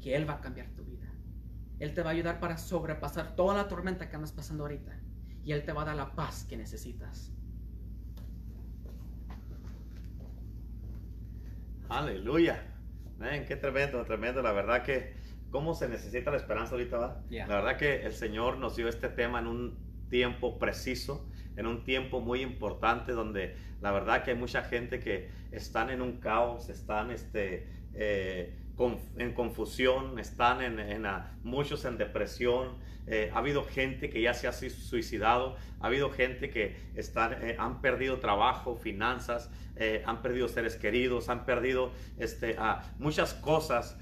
[0.00, 1.08] que Él va a cambiar tu vida.
[1.78, 4.98] Él te va a ayudar para sobrepasar toda la tormenta que andas pasando ahorita.
[5.42, 7.32] Y Él te va a dar la paz que necesitas.
[11.88, 12.62] Aleluya.
[13.46, 14.42] qué tremendo, tremendo.
[14.42, 15.14] La verdad que
[15.50, 17.22] cómo se necesita la esperanza ahorita, ¿va?
[17.30, 21.84] La verdad que el Señor nos dio este tema en un tiempo preciso, en un
[21.84, 26.68] tiempo muy importante donde la verdad que hay mucha gente que están en un caos,
[26.68, 28.54] están este, eh,
[29.18, 31.04] en confusión, están en,
[31.42, 32.76] muchos en depresión.
[33.08, 37.56] Eh, ha habido gente que ya se ha suicidado, ha habido gente que están, eh,
[37.58, 39.50] han perdido trabajo, finanzas,
[40.06, 42.56] han perdido seres queridos, han perdido este,
[42.98, 43.98] muchas cosas.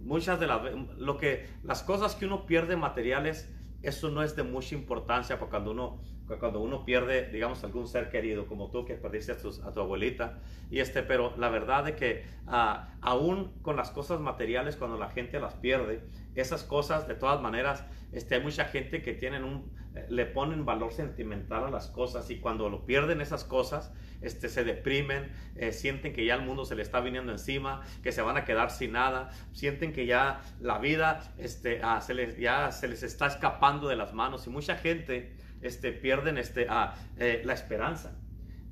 [0.00, 3.48] muchas de lo que, las cosas que uno pierde materiales,
[3.84, 6.00] eso no es de mucha importancia porque cuando uno
[6.40, 10.38] cuando uno pierde, digamos, algún ser querido, como tú que perdiste a, tu abuelita,
[10.70, 15.10] y este, pero la verdad de que ah, aún con las cosas materiales, cuando la
[15.10, 16.00] gente las pierde,
[16.34, 19.70] esas cosas, de todas maneras, este, hay mucha gente que tienen un,
[20.08, 24.64] le ponen valor sentimental a las cosas y cuando lo pierden esas cosas, este, se
[24.64, 28.36] deprimen, eh, sienten que ya el mundo se le está viniendo encima, que se van
[28.36, 32.88] a quedar sin nada, sienten que ya la vida este, ah, se les, ya se
[32.88, 37.52] les está escapando de las manos y mucha gente este, pierden este, ah, eh, la
[37.52, 38.18] esperanza.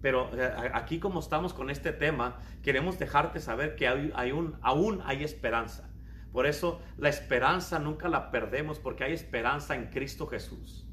[0.01, 5.01] Pero eh, aquí como estamos con este tema, queremos dejarte saber que hay, un, aún
[5.05, 5.89] hay esperanza.
[6.33, 10.89] Por eso la esperanza nunca la perdemos porque hay esperanza en Cristo Jesús.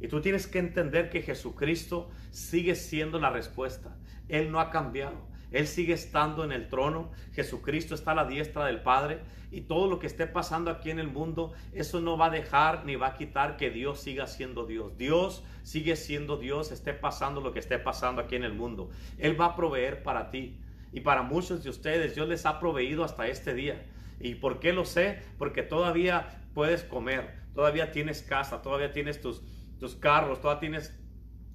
[0.00, 3.96] Y tú tienes que entender que Jesucristo sigue siendo la respuesta.
[4.28, 5.26] Él no ha cambiado.
[5.50, 7.10] Él sigue estando en el trono.
[7.32, 9.20] Jesucristo está a la diestra del Padre.
[9.50, 12.84] Y todo lo que esté pasando aquí en el mundo, eso no va a dejar
[12.84, 14.96] ni va a quitar que Dios siga siendo Dios.
[14.98, 18.90] Dios sigue siendo Dios, esté pasando lo que esté pasando aquí en el mundo.
[19.16, 20.60] Él va a proveer para ti.
[20.92, 23.86] Y para muchos de ustedes, Dios les ha proveído hasta este día.
[24.20, 25.22] ¿Y por qué lo sé?
[25.38, 29.42] Porque todavía puedes comer, todavía tienes casa, todavía tienes tus,
[29.78, 30.98] tus carros, todavía tienes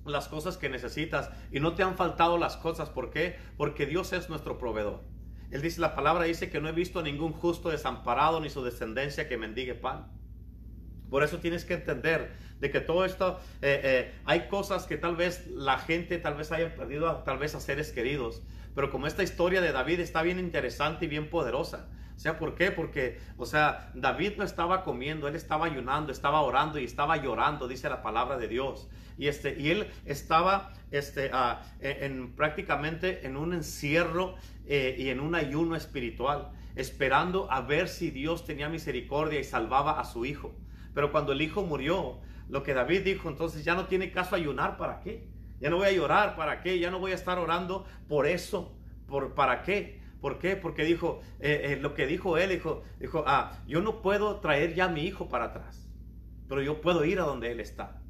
[0.05, 2.89] las cosas que necesitas y no te han faltado las cosas.
[2.89, 3.37] ¿Por qué?
[3.57, 5.03] Porque Dios es nuestro proveedor.
[5.51, 9.27] Él dice, la palabra dice que no he visto ningún justo desamparado ni su descendencia
[9.27, 10.11] que mendigue pan.
[11.09, 15.15] Por eso tienes que entender de que todo esto, eh, eh, hay cosas que tal
[15.15, 18.41] vez la gente tal vez haya perdido, tal vez a seres queridos.
[18.73, 21.87] Pero como esta historia de David está bien interesante y bien poderosa.
[22.15, 22.71] O sea, ¿por qué?
[22.71, 27.67] Porque, o sea, David no estaba comiendo, él estaba ayunando, estaba orando y estaba llorando,
[27.67, 28.87] dice la palabra de Dios.
[29.17, 35.19] Y, este, y él estaba este, ah, en, prácticamente en un encierro eh, y en
[35.19, 40.53] un ayuno espiritual, esperando a ver si Dios tenía misericordia y salvaba a su hijo.
[40.93, 44.77] Pero cuando el hijo murió, lo que David dijo, entonces ya no tiene caso ayunar,
[44.77, 45.27] ¿para qué?
[45.59, 46.77] Ya no voy a llorar, ¿para qué?
[46.77, 48.75] Ya no voy a estar orando por eso,
[49.07, 50.02] ¿por, ¿para qué?
[50.23, 50.55] ¿Por qué?
[50.55, 54.73] Porque dijo, eh, eh, lo que dijo él, dijo, dijo, ah, yo no puedo traer
[54.73, 55.89] ya a mi hijo para atrás,
[56.47, 58.01] pero yo puedo ir a donde él está.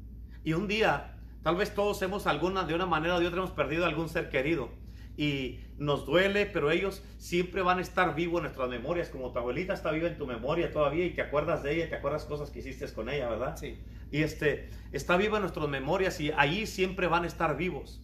[0.44, 3.50] Y un día, tal vez todos hemos alguna, de una manera o de otra, hemos
[3.50, 4.70] perdido algún ser querido.
[5.16, 9.40] Y nos duele, pero ellos siempre van a estar vivos en nuestras memorias, como tu
[9.40, 12.52] abuelita está viva en tu memoria todavía y te acuerdas de ella, te acuerdas cosas
[12.52, 13.56] que hiciste con ella, ¿verdad?
[13.56, 13.76] Sí.
[14.12, 18.00] Y este, está viva en nuestras memorias y ahí siempre van a estar vivos.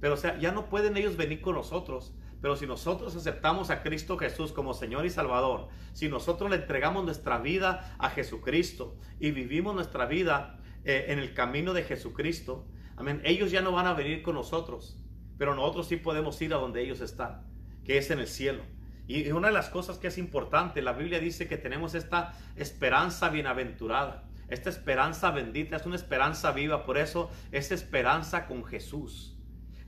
[0.00, 3.82] Pero o sea, ya no pueden ellos venir con nosotros, pero si nosotros aceptamos a
[3.82, 9.30] Cristo Jesús como Señor y Salvador, si nosotros le entregamos nuestra vida a Jesucristo y
[9.30, 13.94] vivimos nuestra vida eh, en el camino de Jesucristo, amén, ellos ya no van a
[13.94, 14.98] venir con nosotros,
[15.36, 17.46] pero nosotros sí podemos ir a donde ellos están,
[17.84, 18.62] que es en el cielo.
[19.06, 23.28] Y una de las cosas que es importante, la Biblia dice que tenemos esta esperanza
[23.28, 29.36] bienaventurada, esta esperanza bendita, es una esperanza viva, por eso es esperanza con Jesús.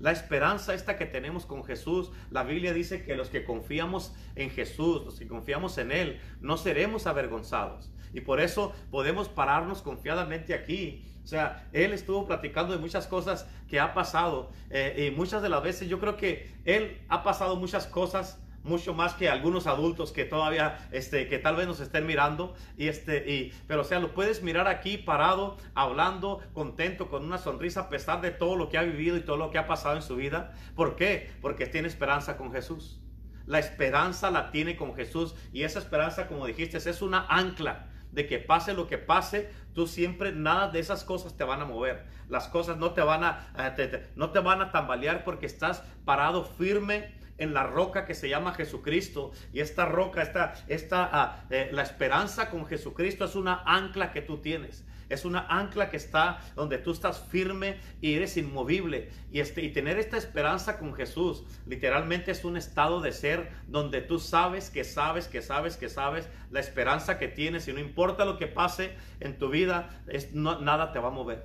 [0.03, 4.51] La esperanza esta que tenemos con Jesús, la Biblia dice que los que confiamos en
[4.51, 7.93] Jesús, los que confiamos en Él, no seremos avergonzados.
[8.13, 11.07] Y por eso podemos pararnos confiadamente aquí.
[11.23, 14.51] O sea, Él estuvo platicando de muchas cosas que ha pasado.
[14.71, 18.95] Eh, y muchas de las veces yo creo que Él ha pasado muchas cosas mucho
[18.95, 22.55] más que algunos adultos que todavía, este, que tal vez nos estén mirando.
[22.77, 27.39] Y este, y, pero o sea, lo puedes mirar aquí parado, hablando, contento, con una
[27.39, 29.97] sonrisa, a pesar de todo lo que ha vivido y todo lo que ha pasado
[29.97, 30.55] en su vida.
[30.75, 31.31] ¿Por qué?
[31.41, 33.01] Porque tiene esperanza con Jesús.
[33.47, 38.27] La esperanza la tiene con Jesús y esa esperanza, como dijiste, es una ancla de
[38.27, 42.07] que pase lo que pase, tú siempre nada de esas cosas te van a mover.
[42.29, 46.45] Las cosas no te van a, eh, no te van a tambalear porque estás parado
[46.45, 49.33] firme en la roca que se llama Jesucristo.
[49.53, 54.23] Y esta roca, esta, esta, ah, eh, la esperanza con Jesucristo es una ancla que
[54.23, 54.85] tú tienes.
[55.09, 59.11] Es una ancla que está donde tú estás firme y eres inmovible.
[59.31, 64.01] Y, este, y tener esta esperanza con Jesús literalmente es un estado de ser donde
[64.01, 68.25] tú sabes que sabes que sabes que sabes la esperanza que tienes y no importa
[68.25, 71.45] lo que pase en tu vida, es, nada te va a mover.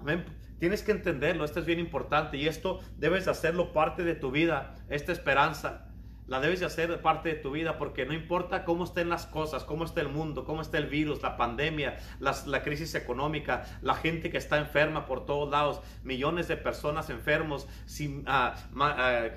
[0.00, 0.24] Amén.
[0.58, 4.74] Tienes que entenderlo, esto es bien importante y esto debes hacerlo parte de tu vida,
[4.88, 5.82] esta esperanza.
[6.26, 9.62] La debes de hacer parte de tu vida porque no importa cómo estén las cosas,
[9.62, 14.28] cómo está el mundo, cómo está el virus, la pandemia, la crisis económica, la gente
[14.28, 18.56] que está enferma por todos lados, millones de personas enfermos, sin, ah,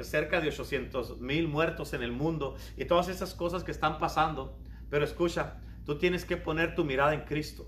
[0.01, 4.57] cerca de 800 mil muertos en el mundo y todas esas cosas que están pasando.
[4.89, 7.67] Pero escucha, tú tienes que poner tu mirada en Cristo.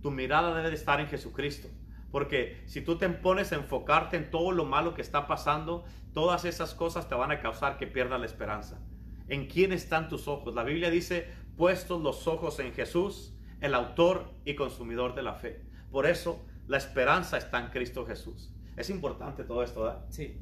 [0.00, 1.68] Tu mirada debe de estar en Jesucristo.
[2.12, 6.44] Porque si tú te pones a enfocarte en todo lo malo que está pasando, todas
[6.44, 8.80] esas cosas te van a causar que pierdas la esperanza.
[9.28, 10.54] ¿En quién están tus ojos?
[10.54, 15.64] La Biblia dice, puestos los ojos en Jesús, el autor y consumidor de la fe.
[15.90, 18.52] Por eso la esperanza está en Cristo Jesús.
[18.76, 20.04] Es importante todo esto, ¿verdad?
[20.10, 20.38] Sí.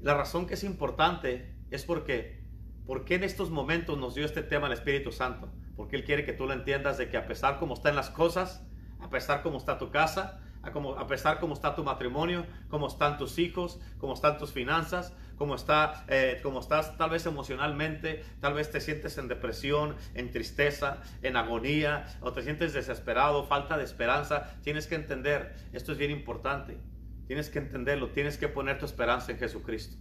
[0.00, 2.42] La razón que es importante es porque,
[2.86, 5.50] porque en estos momentos nos dio este tema el Espíritu Santo.
[5.76, 8.63] Porque Él quiere que tú lo entiendas de que a pesar como están las cosas,
[9.04, 12.88] a pesar cómo está tu casa, a, como, a pesar cómo está tu matrimonio, cómo
[12.88, 18.24] están tus hijos, cómo están tus finanzas, cómo, está, eh, cómo estás tal vez emocionalmente,
[18.40, 23.76] tal vez te sientes en depresión, en tristeza, en agonía, o te sientes desesperado, falta
[23.76, 24.56] de esperanza.
[24.62, 26.78] Tienes que entender, esto es bien importante,
[27.26, 29.98] tienes que entenderlo, tienes que poner tu esperanza en Jesucristo.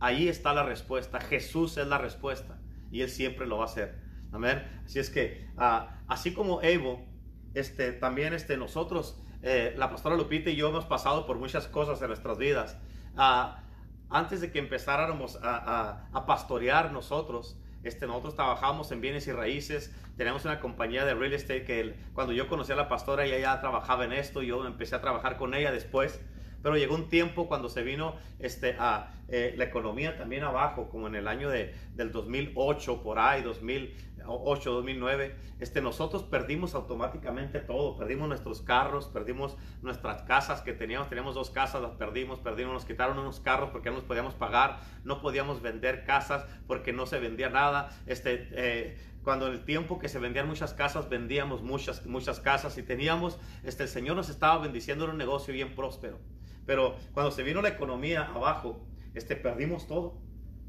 [0.00, 2.58] Ahí está la respuesta, Jesús es la respuesta
[2.90, 4.00] y Él siempre lo va a hacer.
[4.32, 4.66] Amén.
[4.84, 7.11] Así es que, ah, así como Evo,
[7.54, 12.00] este, también este, nosotros, eh, la pastora Lupita y yo hemos pasado por muchas cosas
[12.02, 12.78] en nuestras vidas.
[13.16, 13.62] Ah,
[14.10, 20.44] antes de que empezáramos a, pastorear nosotros, este, nosotros trabajamos en bienes y raíces, tenemos
[20.44, 24.04] una compañía de real estate que cuando yo conocí a la pastora ella ya trabajaba
[24.04, 26.20] en esto, yo empecé a trabajar con ella después,
[26.62, 31.06] pero llegó un tiempo cuando se vino este, a, eh, la economía también abajo, como
[31.06, 37.96] en el año de, del 2008, por ahí, 2008, 2009, este, nosotros perdimos automáticamente todo,
[37.96, 42.84] perdimos nuestros carros, perdimos nuestras casas que teníamos, teníamos dos casas, las perdimos, perdimos, nos
[42.84, 47.18] quitaron unos carros porque no nos podíamos pagar, no podíamos vender casas porque no se
[47.18, 52.04] vendía nada, este, eh, cuando en el tiempo que se vendían muchas casas, vendíamos muchas,
[52.06, 56.18] muchas casas y teníamos, este, el Señor nos estaba bendiciendo en un negocio bien próspero.
[56.66, 60.20] Pero cuando se vino la economía abajo, este, perdimos todo,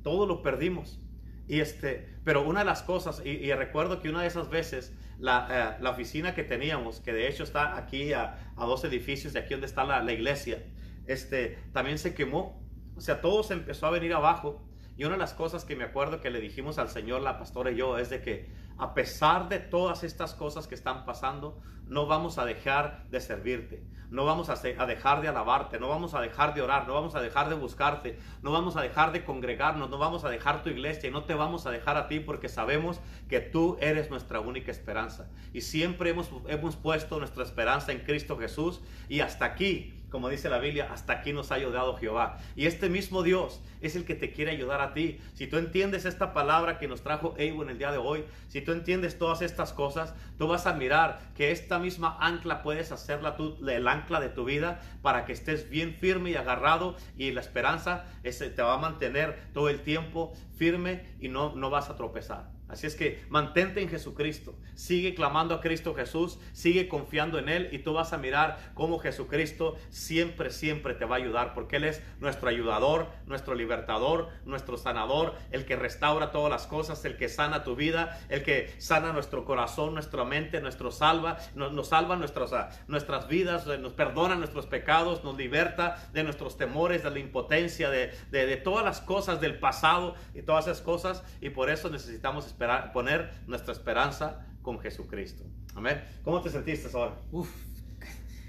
[0.02, 1.00] todo lo perdimos.
[1.48, 5.76] Y este, pero una de las cosas, y, recuerdo que una de esas veces, la,
[5.78, 9.40] eh, la, oficina que teníamos, que de hecho está aquí a, a dos edificios de
[9.40, 10.64] aquí donde está la, la, iglesia,
[11.06, 12.64] este, también se quemó.
[12.96, 14.66] O sea, todo se empezó a venir abajo.
[14.96, 17.72] Y una de las cosas que me acuerdo que le dijimos al Señor, la pastora
[17.72, 22.06] y yo, es de que a pesar de todas estas cosas que están pasando, no
[22.06, 26.54] vamos a dejar de servirte, no vamos a, dejar de alabarte, no vamos a dejar
[26.54, 29.98] de orar, no vamos a dejar de buscarte, no vamos a dejar de congregarnos, no
[29.98, 33.02] vamos a dejar tu iglesia y no te vamos a dejar a ti porque sabemos
[33.28, 35.30] que tú eres nuestra única esperanza.
[35.52, 40.48] Y siempre hemos, hemos puesto nuestra esperanza en Cristo Jesús y hasta aquí como dice
[40.48, 42.38] la Biblia, hasta aquí nos ha ayudado Jehová.
[42.56, 45.20] Y este mismo Dios es el que te quiere ayudar a ti.
[45.34, 48.62] Si tú entiendes esta palabra que nos trajo Evo en el día de hoy, si
[48.62, 53.36] tú entiendes todas estas cosas, tú vas a mirar que esta misma ancla puedes hacerla
[53.36, 57.42] tú, el ancla de tu vida para que estés bien firme y agarrado y la
[57.42, 62.53] esperanza te va a mantener todo el tiempo firme y no, no vas a tropezar.
[62.74, 67.70] Así es que mantente en Jesucristo, sigue clamando a Cristo Jesús, sigue confiando en Él
[67.72, 71.84] y tú vas a mirar cómo Jesucristo siempre, siempre te va a ayudar, porque Él
[71.84, 77.30] es nuestro ayudador, nuestro libertador, nuestro sanador, el que restaura todas las cosas, el que
[77.30, 82.54] sana tu vida, el que sana nuestro corazón, nuestra mente, nuestro salva, nos, salva nuestras,
[82.54, 87.92] ah, nuestras vidas, nos perdona nuestros pecados, nos liberta de nuestros temores, de la impotencia,
[87.92, 91.92] de, de, de todas las cosas del pasado y todas esas cosas y por eso
[91.92, 92.63] necesitamos esperar
[92.94, 95.44] poner nuestra esperanza con Jesucristo.
[95.76, 96.04] Amén.
[96.24, 97.16] ¿Cómo te sentiste ahora?
[97.32, 97.50] Uf,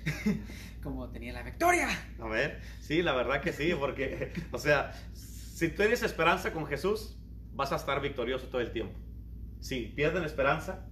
[0.83, 1.89] como tenía la victoria.
[2.21, 7.17] A ver, sí, la verdad que sí, porque, o sea, si tienes esperanza con Jesús,
[7.53, 8.99] vas a estar victorioso todo el tiempo.
[9.61, 10.87] Si pierden esperanza,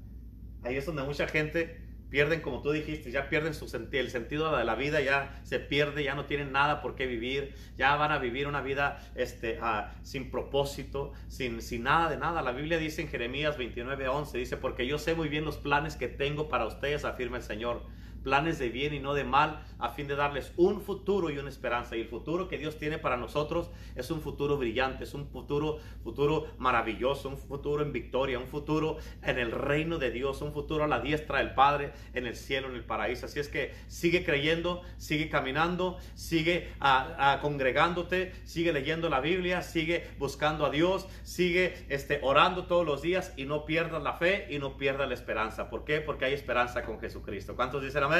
[0.62, 1.81] ahí es donde mucha gente
[2.12, 6.04] pierden, como tú dijiste, ya pierden su el sentido de la vida, ya se pierde,
[6.04, 9.94] ya no tienen nada por qué vivir, ya van a vivir una vida este, ah,
[10.02, 12.42] sin propósito, sin, sin nada de nada.
[12.42, 15.96] La Biblia dice en Jeremías 29, 11, dice, porque yo sé muy bien los planes
[15.96, 17.82] que tengo para ustedes, afirma el Señor
[18.22, 21.48] planes de bien y no de mal, a fin de darles un futuro y una
[21.48, 21.96] esperanza.
[21.96, 25.78] Y el futuro que Dios tiene para nosotros es un futuro brillante, es un futuro,
[26.02, 30.84] futuro maravilloso, un futuro en victoria, un futuro en el reino de Dios, un futuro
[30.84, 33.26] a la diestra del Padre, en el cielo, en el paraíso.
[33.26, 40.06] Así es que sigue creyendo, sigue caminando, sigue a, congregándote, sigue leyendo la Biblia, sigue
[40.18, 44.58] buscando a Dios, sigue este, orando todos los días y no pierdas la fe y
[44.58, 45.68] no pierdas la esperanza.
[45.70, 46.00] ¿Por qué?
[46.00, 47.56] Porque hay esperanza con Jesucristo.
[47.56, 48.11] ¿Cuántos dicen amén?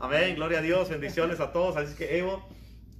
[0.00, 1.76] Amén, gloria a Dios, bendiciones a todos.
[1.76, 2.48] Así que Evo,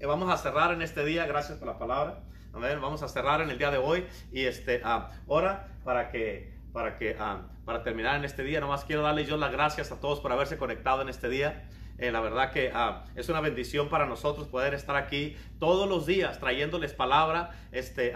[0.01, 2.25] eh, vamos a cerrar en este día, gracias por la palabra.
[2.53, 6.53] Amén, vamos a cerrar en el día de hoy y este, ah, ahora para que,
[6.73, 10.01] para que, ah, para terminar en este día, nomás quiero darle yo las gracias a
[10.01, 11.69] todos por haberse conectado en este día.
[11.99, 16.05] Eh, la verdad que ah, es una bendición para nosotros poder estar aquí todos los
[16.05, 18.13] días trayéndoles palabra este,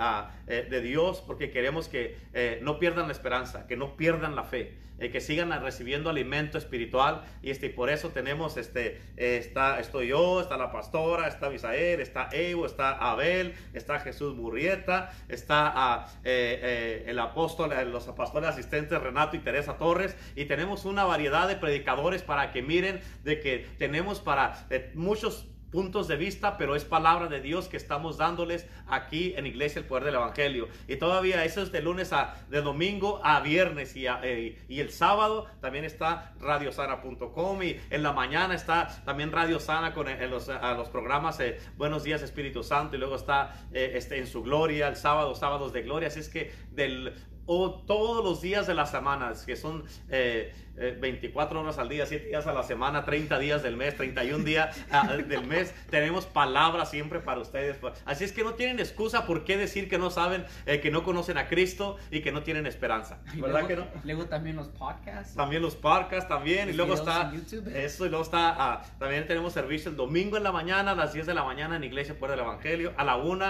[0.49, 2.18] eh, de Dios porque queremos que
[2.62, 4.82] no pierdan la esperanza, que no pierdan la fe.
[4.99, 7.23] Eh, que sigan recibiendo alimento espiritual.
[7.43, 12.29] Y este, por eso tenemos, este, está, estoy yo, está la pastora, está Misael, está
[12.33, 19.01] Evo, está Abel, está Jesús Burrieta, está ah, eh, eh, el apóstol, los pastores asistentes
[19.01, 20.17] Renato y Teresa Torres.
[20.37, 26.07] Y tenemos una variedad de predicadores para que miren de que tenemos para muchos puntos
[26.07, 30.05] de vista, pero es palabra de Dios que estamos dándoles aquí en Iglesia el Poder
[30.05, 30.68] del Evangelio.
[30.87, 34.91] Y todavía eso es de lunes a de domingo a viernes y, eh, y el
[34.91, 40.49] sábado también está radiosana.com y en la mañana está también Radio Sana con eh, los,
[40.91, 45.35] programas eh, Buenos Días Espíritu Santo y luego está este, en su gloria el sábado,
[45.35, 46.07] sábados de gloria.
[46.07, 47.14] Así es que del
[47.47, 52.07] o todos los días de la semana, que son 24 eh, eh, horas al día,
[52.07, 56.27] 7 días a la semana, 30 días del mes, 31 días ah, del mes, tenemos
[56.27, 57.77] palabras siempre para ustedes.
[58.05, 61.05] Así es que no tienen excusa por qué decir que no saben, eh, que no
[61.05, 63.20] conocen a Cristo y que no tienen esperanza.
[63.35, 63.87] ¿Verdad luego, que no?
[64.05, 65.35] Luego también los podcasts.
[65.35, 66.68] También los podcasts, también.
[66.68, 67.33] y luego está
[67.75, 71.12] eso, y luego está, ah, también tenemos servicio el domingo en la mañana, a las
[71.12, 73.45] 10 de la mañana en Iglesia Puerta del Evangelio, a la 1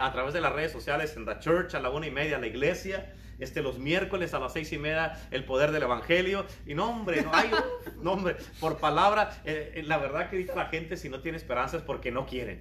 [0.00, 2.40] a través de las redes sociales en The Church, a la 1 y media en
[2.40, 6.46] la iglesia este, los miércoles a las seis y media, el poder del evangelio.
[6.66, 7.50] Y no, hombre, no hay,
[8.02, 11.76] no, hombre, por palabra, eh, la verdad que dice la gente si no tiene esperanza
[11.76, 12.60] es porque no quieren.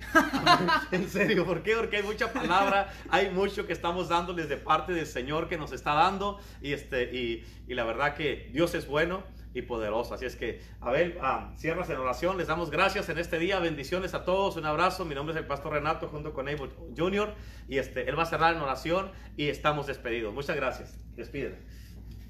[0.92, 1.76] en serio, ¿por qué?
[1.76, 5.72] Porque hay mucha palabra, hay mucho que estamos dándoles de parte del Señor que nos
[5.72, 6.40] está dando.
[6.62, 9.24] Y, este, y, y la verdad que Dios es bueno
[9.56, 10.14] y poderoso.
[10.14, 12.38] Así es que, Abel, ah, cierras en oración.
[12.38, 13.58] Les damos gracias en este día.
[13.60, 14.58] Bendiciones a todos.
[14.58, 15.06] Un abrazo.
[15.06, 17.34] Mi nombre es el pastor Renato junto con Abel Jr.
[17.68, 20.34] Y este, él va a cerrar en oración y estamos despedidos.
[20.34, 21.00] Muchas gracias.
[21.16, 21.58] Despídete.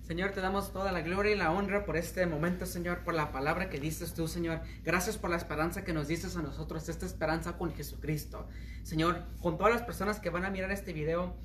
[0.04, 3.32] Señor, te damos toda la gloria y la honra por este momento, Señor, por la
[3.32, 4.62] palabra que dices tú, Señor.
[4.84, 8.48] Gracias por la esperanza que nos dices a nosotros, esta esperanza con Jesucristo.
[8.84, 11.36] Señor, con todas las personas que van a mirar este video,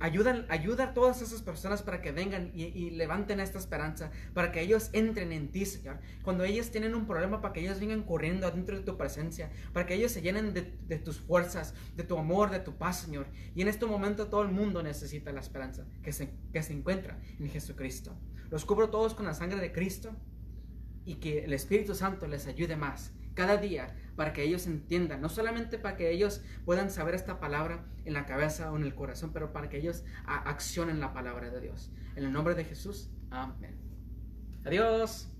[0.00, 4.62] Ayudan, ayuda a todas esas personas para que vengan y, levanten esta esperanza, para que
[4.62, 5.98] ellos entren en ti, Señor.
[6.22, 9.84] Cuando ellos tienen un problema, para que ellos vengan corriendo adentro de tu presencia, para
[9.84, 13.26] que ellos se llenen de, tus fuerzas, de tu amor, de tu paz, Señor.
[13.54, 17.20] Y en este momento todo el mundo necesita la esperanza que se, que se encuentra
[17.38, 18.16] en Jesucristo.
[18.50, 20.16] Los cubro todos con la sangre de Cristo
[21.04, 25.28] y que el Espíritu Santo les ayude más cada día para que ellos entiendan, no
[25.28, 29.32] solamente para que ellos puedan saber esta palabra en la cabeza o en el corazón,
[29.32, 31.92] pero para que ellos accionen la palabra de Dios.
[32.16, 33.78] En el nombre de Jesús, amén.
[34.64, 35.35] Adiós.